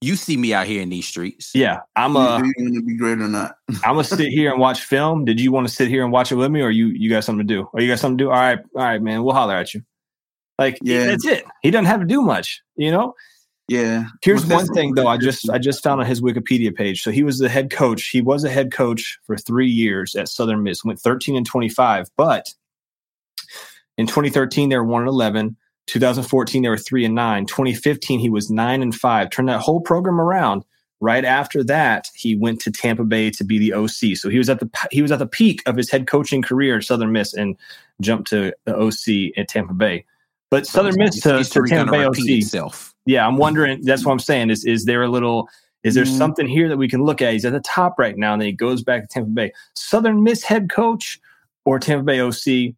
[0.00, 1.52] You see me out here in these streets.
[1.54, 3.54] yeah, I'm Do uh, you want to be great or not?
[3.84, 5.24] I'm gonna sit here and watch film.
[5.24, 7.22] Did you want to sit here and watch it with me, or you you got
[7.22, 7.68] something to do?
[7.72, 8.30] Or you got something to do?
[8.30, 9.22] All right, all right, man.
[9.22, 9.82] We'll holler at you.
[10.58, 11.06] Like, yeah, Yeah.
[11.06, 11.44] that's it.
[11.62, 13.14] He doesn't have to do much, you know.
[13.72, 14.08] Yeah.
[14.22, 15.06] Here's one thing though.
[15.06, 17.02] I just I just found on his Wikipedia page.
[17.02, 18.08] So he was the head coach.
[18.08, 20.84] He was a head coach for three years at Southern Miss.
[20.84, 22.52] Went 13 and 25, but
[23.96, 25.56] in 2013 they were one and 11.
[25.86, 27.46] 2014 they were three and nine.
[27.46, 29.30] 2015 he was nine and five.
[29.30, 30.66] Turned that whole program around.
[31.00, 34.16] Right after that, he went to Tampa Bay to be the OC.
[34.16, 36.76] So he was at the he was at the peak of his head coaching career
[36.76, 37.56] at Southern Miss and
[38.02, 40.04] jumped to the OC at Tampa Bay.
[40.50, 42.91] But Southern Miss to, to Tampa Bay OC itself.
[43.06, 43.82] Yeah, I'm wondering.
[43.82, 44.50] That's what I'm saying.
[44.50, 45.48] Is is there a little?
[45.82, 46.16] Is there Mm.
[46.18, 47.32] something here that we can look at?
[47.32, 49.52] He's at the top right now, and then he goes back to Tampa Bay.
[49.74, 51.18] Southern Miss head coach
[51.64, 52.74] or Tampa Bay OC?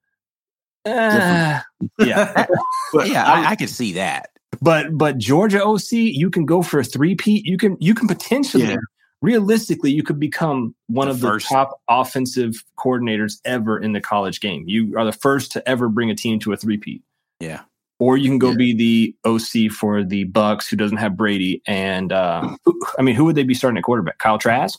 [0.87, 1.61] Uh,
[1.99, 2.47] yeah,
[2.93, 4.31] But Yeah, I- I, I can see that.
[4.61, 7.45] but but Georgia OC, you can go for a three peat.
[7.47, 8.77] You can you can potentially, Yeah.
[9.23, 14.41] realistically, you could become one The of the top offensive coordinators ever in the college
[14.41, 14.65] game.
[14.67, 17.03] You are the first to ever bring a team to a three peat.
[17.41, 17.61] Yeah.
[17.99, 18.57] Or you can go Yeah.
[18.57, 21.63] be the OC for the Bucks, who doesn't have Brady.
[21.67, 24.19] And uh, who- I mean, who would they be starting at quarterback?
[24.19, 24.79] Kyle Trask?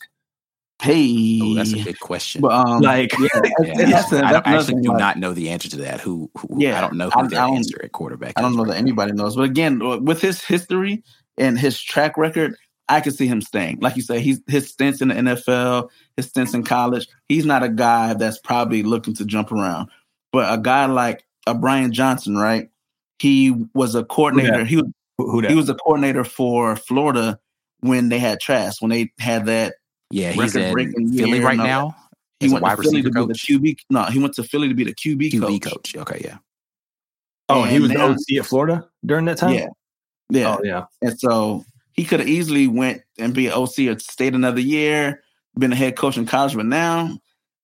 [0.82, 2.42] hey, Oh, that's a good question.
[2.42, 3.28] But, um, Like- yeah,
[3.62, 5.78] Yeah, and that's, a, I that's don't, actually do like, not know the answer to
[5.78, 6.02] that.
[6.02, 6.30] Who?
[6.38, 8.34] who Yeah, I don't know I- who their I answer at quarterback.
[8.36, 8.80] I don't know right that now.
[8.80, 9.36] anybody knows.
[9.38, 11.02] But again, with his history
[11.38, 12.56] and his track record,
[12.90, 13.80] I can see him staying.
[13.82, 17.08] Like you say, he's his stints in the NFL, his stints in college.
[17.30, 19.90] He's not a guy that's probably looking to jump around.
[20.34, 22.70] But a guy like a Brian Johnson, right?
[23.20, 24.66] He was a coordinator.
[24.66, 24.86] He was
[25.18, 25.50] Who, who that?
[25.52, 27.40] he was a coordinator for Florida
[27.80, 29.76] when they had Trask, when they had that.
[30.12, 31.96] Yeah, he's in record-breaking Philly right now.
[32.40, 33.78] He As a went wide to Philly receiver to be the QB.
[33.90, 35.94] No, he went to Philly to be the QB, QB coach.
[35.94, 35.96] coach.
[35.98, 36.38] Okay, yeah.
[37.50, 39.54] oh, and he And was the now- OC at Florida during that time?
[39.54, 39.68] Yeah,
[40.30, 40.56] yeah.
[40.56, 40.86] Oh, yeah.
[41.02, 41.64] And so
[41.94, 45.24] he could have easily went and be an OC or stayed another year,
[45.58, 47.18] been a head coach in college, but now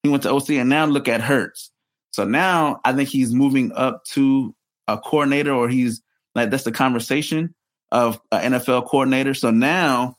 [0.04, 1.70] he went to OC and now look at Hurts.
[2.12, 4.56] So now I think he's moving up to
[4.88, 6.02] a coordinator or he's
[6.36, 7.54] like that's the conversation
[7.92, 9.34] of an NFL coordinator.
[9.34, 10.16] So now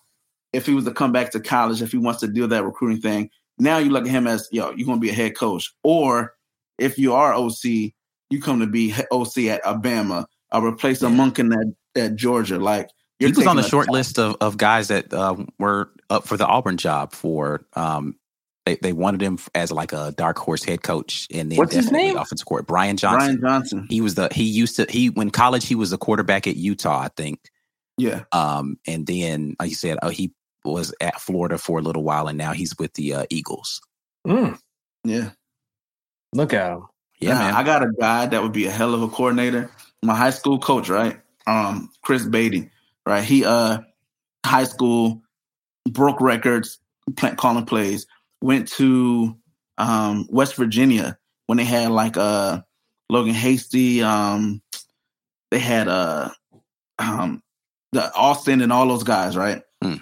[0.52, 3.00] if he was to come back to college, if he wants to do that recruiting
[3.00, 5.72] thing, now you look at him as yo, you're gonna be a head coach.
[5.82, 6.34] Or
[6.78, 7.92] if you are OC,
[8.30, 12.58] you come to be OC at Alabama or replace a monk in that at Georgia.
[12.58, 16.26] Like He was on the short top- list of, of guys that uh, were up
[16.26, 17.64] for the Auburn job for.
[17.74, 18.16] Um,
[18.64, 21.90] they, they wanted him as like a dark horse head coach and then What's his
[21.90, 22.16] name?
[22.16, 22.66] offensive court.
[22.66, 23.38] Brian Johnson.
[23.40, 23.86] Brian Johnson.
[23.90, 27.00] He was the he used to he when college he was a quarterback at Utah,
[27.00, 27.40] I think.
[27.98, 28.22] Yeah.
[28.32, 30.32] Um, and then like you said, uh, he
[30.64, 33.80] was at Florida for a little while, and now he's with the uh, Eagles.
[34.26, 34.56] Mm,
[35.04, 35.30] Yeah.
[36.32, 36.86] look at him.
[37.18, 37.54] Yeah, man.
[37.54, 39.70] I got a guy that would be a hell of a coordinator.
[40.02, 41.20] My high school coach, right?
[41.46, 42.70] Um, Chris Beatty,
[43.06, 43.22] right?
[43.24, 43.78] He uh
[44.46, 45.22] high school
[45.88, 46.78] broke records,
[47.16, 48.06] plant calling plays,
[48.42, 49.36] went to
[49.78, 52.60] um West Virginia when they had like uh
[53.08, 54.62] Logan Hasty, um
[55.50, 56.30] they had uh
[56.98, 57.42] um,
[57.92, 59.62] the Austin and all those guys, right?
[59.82, 59.96] Hmm.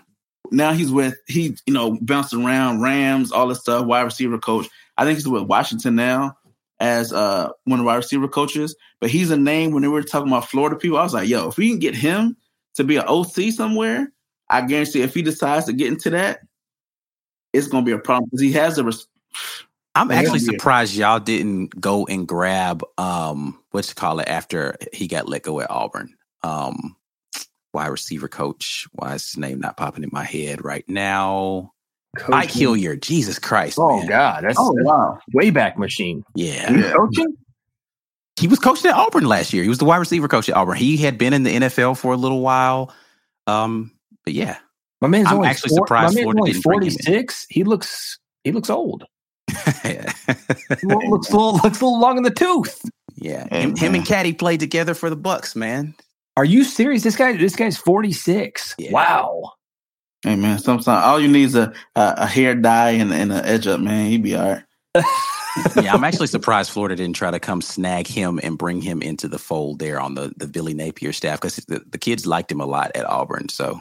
[0.51, 4.69] Now he's with he, you know, bounced around Rams, all this stuff, wide receiver coach.
[4.97, 6.37] I think he's with Washington now
[6.81, 8.75] as uh one of the wide receiver coaches.
[9.01, 10.99] But he's a name when they were talking about Florida people.
[10.99, 12.37] I was like, yo, if we can get him
[12.75, 14.13] to be an OC somewhere,
[14.49, 16.41] I guarantee if he decides to get into that,
[17.53, 19.07] it's gonna be a problem because he has a res-
[19.95, 24.77] I'm Man, actually surprised y'all didn't go and grab um what you call it after
[24.93, 26.15] he got let go at Auburn.
[26.43, 26.97] Um
[27.73, 28.87] wide receiver coach.
[28.93, 31.73] Why is his name not popping in my head right now?
[32.33, 33.03] Ike Coach- Hilliard.
[33.03, 33.79] Jesus Christ.
[33.81, 34.07] Oh man.
[34.09, 35.19] God, that's, Oh wow.
[35.33, 36.25] way back machine.
[36.35, 36.73] Yeah.
[36.73, 36.93] Yeah.
[36.93, 37.37] Coaching?
[38.37, 39.63] He was coaching at Auburn last year.
[39.63, 40.77] He was the wide receiver coach at Auburn.
[40.79, 42.93] He had been in the NFL for a little while.
[43.47, 43.93] Um,
[44.25, 44.57] but yeah.
[45.01, 46.91] My man's I'm only actually four- surprised My man's only didn't bring him in.
[46.93, 47.47] forty six.
[47.49, 49.05] He looks he looks old.
[49.85, 50.13] yeah.
[50.81, 52.81] He looks a little looks a little long in the tooth.
[53.17, 53.47] yeah.
[53.55, 55.95] Him, him and Caddy played together for the Bucks, man.
[56.37, 57.03] Are you serious?
[57.03, 58.75] This guy this guy's forty six.
[58.79, 58.93] Yeah.
[58.93, 59.53] Wow.
[60.23, 63.45] Hey man, sometimes all you need is a a, a hair dye and, and an
[63.45, 64.07] edge up, man.
[64.11, 64.49] He'd be all
[64.95, 65.05] right.
[65.83, 69.29] yeah, I'm actually surprised Florida didn't try to come snag him and bring him into
[69.29, 72.61] the fold there on the the Billy Napier staff because the, the kids liked him
[72.61, 73.49] a lot at Auburn.
[73.49, 73.81] So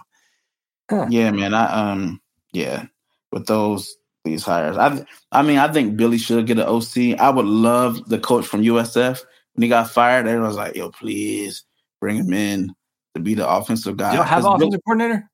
[1.10, 1.54] Yeah, man.
[1.54, 2.22] I um
[2.54, 2.86] yeah,
[3.32, 4.78] with those these hires.
[4.78, 7.20] I I mean, I think Billy should get an OC.
[7.20, 9.22] I would love the coach from USF
[9.54, 10.28] when he got fired.
[10.28, 11.64] Everyone was like, "Yo, please
[12.02, 12.74] bring him in
[13.16, 15.30] to be the offensive guy." You don't have 'Cause Bill- offensive coordinator?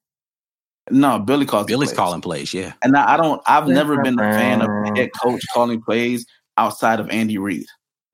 [0.91, 1.65] no, Billy calls.
[1.65, 1.97] Billy's plays.
[1.97, 2.53] calling plays.
[2.53, 3.41] Yeah, and I, I don't.
[3.47, 6.25] I've never been a fan of head coach calling plays
[6.57, 7.65] outside of Andy Reid.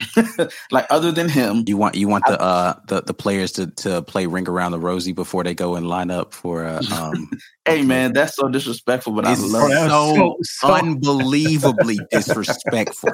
[0.72, 4.02] like other than him, you want you want the uh the, the players to to
[4.02, 7.30] play ring around the rosy before they go and line up for uh, um.
[7.66, 9.14] hey man, that's so disrespectful.
[9.14, 9.90] But I love it.
[9.90, 13.12] so, so- so- unbelievably disrespectful.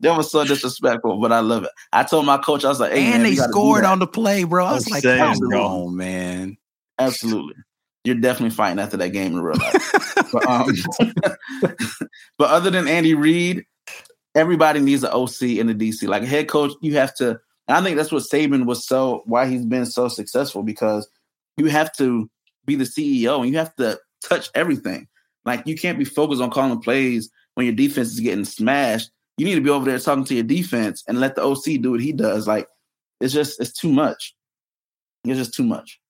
[0.00, 1.70] That was so disrespectful, but I love it.
[1.92, 3.84] I told my coach, I was like, "Hey, and man, they we gotta do scored
[3.84, 4.64] on the play, bro.
[4.66, 5.62] I was I'm like, saying, come bro.
[5.64, 6.56] on, man.
[6.98, 7.54] Absolutely.
[8.04, 10.28] You're definitely fighting after that game in real life.
[10.32, 10.72] but, um,
[12.38, 13.64] but other than Andy Reid,
[14.36, 16.06] everybody needs an OC in the DC.
[16.06, 17.40] Like a head coach, you have to.
[17.68, 21.08] I think that's what Saban was so why he's been so successful because
[21.56, 22.30] you have to
[22.64, 25.08] be the CEO and you have to touch everything.
[25.44, 29.10] Like you can't be focused on calling plays when your defense is getting smashed.
[29.38, 31.90] You need to be over there talking to your defense and let the OC do
[31.92, 32.46] what he does.
[32.46, 32.68] Like
[33.20, 34.34] it's just it's too much.
[35.24, 36.00] It's just too much.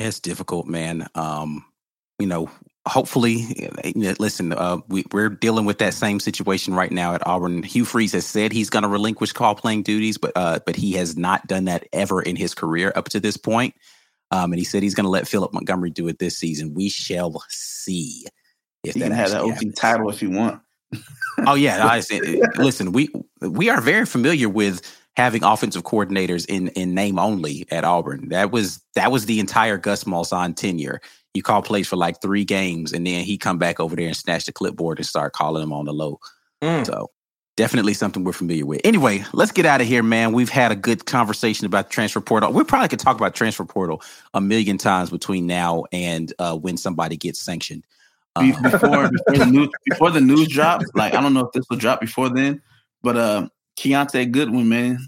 [0.00, 1.08] It's difficult, man.
[1.14, 1.64] Um,
[2.18, 2.50] you know,
[2.86, 7.62] hopefully, listen, uh, we, we're dealing with that same situation right now at Auburn.
[7.62, 10.92] Hugh Freeze has said he's going to relinquish call playing duties, but uh, but he
[10.92, 13.74] has not done that ever in his career up to this point.
[14.30, 16.74] Um, and he said he's going to let Philip Montgomery do it this season.
[16.74, 18.24] We shall see
[18.82, 20.60] if You that can have that OC title if you want.
[21.46, 22.22] Oh yeah, I said,
[22.56, 23.08] listen, we
[23.40, 24.80] we are very familiar with
[25.14, 28.30] having offensive coordinators in in name only at Auburn.
[28.30, 31.00] That was that was the entire Gus Malzahn tenure.
[31.34, 34.16] You call plays for like three games, and then he come back over there and
[34.16, 36.20] snatch the clipboard and start calling them on the low.
[36.62, 36.86] Mm.
[36.86, 37.10] So
[37.56, 38.80] definitely something we're familiar with.
[38.84, 40.32] Anyway, let's get out of here, man.
[40.32, 42.52] We've had a good conversation about the transfer portal.
[42.52, 44.02] We probably could talk about transfer portal
[44.34, 47.84] a million times between now and uh, when somebody gets sanctioned.
[48.34, 51.66] Um, Before before the news before the news drops, like I don't know if this
[51.68, 52.62] will drop before then,
[53.02, 55.06] but uh Keontae Goodwin, man,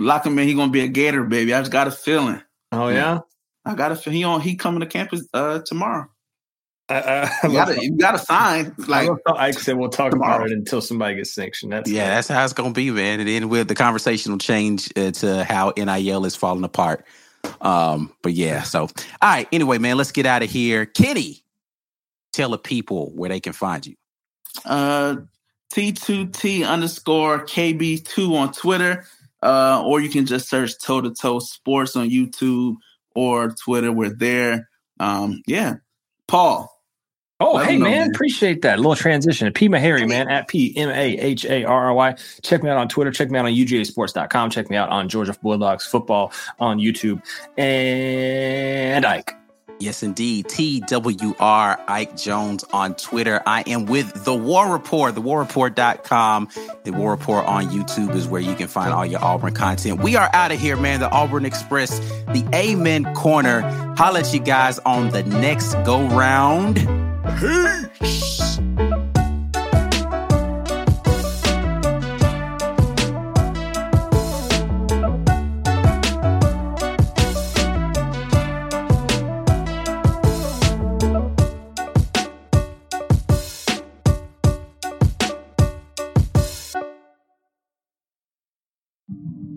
[0.00, 0.48] lock him in.
[0.48, 1.52] He gonna be a Gator, baby.
[1.52, 2.40] I just got a feeling.
[2.72, 3.20] Oh yeah.
[3.66, 4.10] I got a.
[4.10, 4.40] He on.
[4.40, 6.08] He coming to campus uh tomorrow.
[6.88, 7.00] I,
[7.42, 8.72] I, You gotta you gotta sign.
[8.86, 10.36] Like like Ike said, we'll talk tomorrow.
[10.36, 11.72] about it until somebody gets sanctioned.
[11.72, 13.18] That's Yeah, that's how it's gonna be, man.
[13.18, 17.04] And then with the conversation will change uh, to how NIL is falling apart.
[17.60, 18.88] Um, but yeah, so all
[19.22, 19.48] right.
[19.50, 20.86] Anyway, man, let's get out of here.
[20.86, 21.42] Kenny,
[22.32, 23.96] tell the people where they can find you.
[24.64, 25.16] uh
[25.74, 29.06] T2T underscore KB2 on Twitter.
[29.42, 32.76] Uh, or you can just search toe to toe sports on YouTube
[33.16, 33.90] or Twitter.
[33.90, 34.68] We're there.
[35.00, 35.74] Um, yeah.
[36.28, 36.72] Paul.
[37.38, 37.92] Oh, hey, know, man.
[37.92, 38.10] man.
[38.10, 38.78] Appreciate that.
[38.78, 39.52] little transition.
[39.52, 39.68] P.
[39.68, 42.16] Mahary, man, at P M A H A R R Y.
[42.42, 43.10] Check me out on Twitter.
[43.10, 44.50] Check me out on UGAsports.com.
[44.50, 47.22] Check me out on Georgia Bulldogs football on YouTube.
[47.58, 49.34] And Ike.
[49.78, 50.46] Yes, indeed.
[50.46, 53.42] TWR Ike Jones on Twitter.
[53.46, 56.48] I am with The War Rapport, thewarreport.com.
[56.84, 60.00] The War Rapport on YouTube is where you can find all your Auburn content.
[60.02, 61.00] We are out of here, man.
[61.00, 63.62] The Auburn Express, the Amen Corner.
[63.96, 66.76] Holla at you guys on the next go round.
[67.98, 68.58] Peace.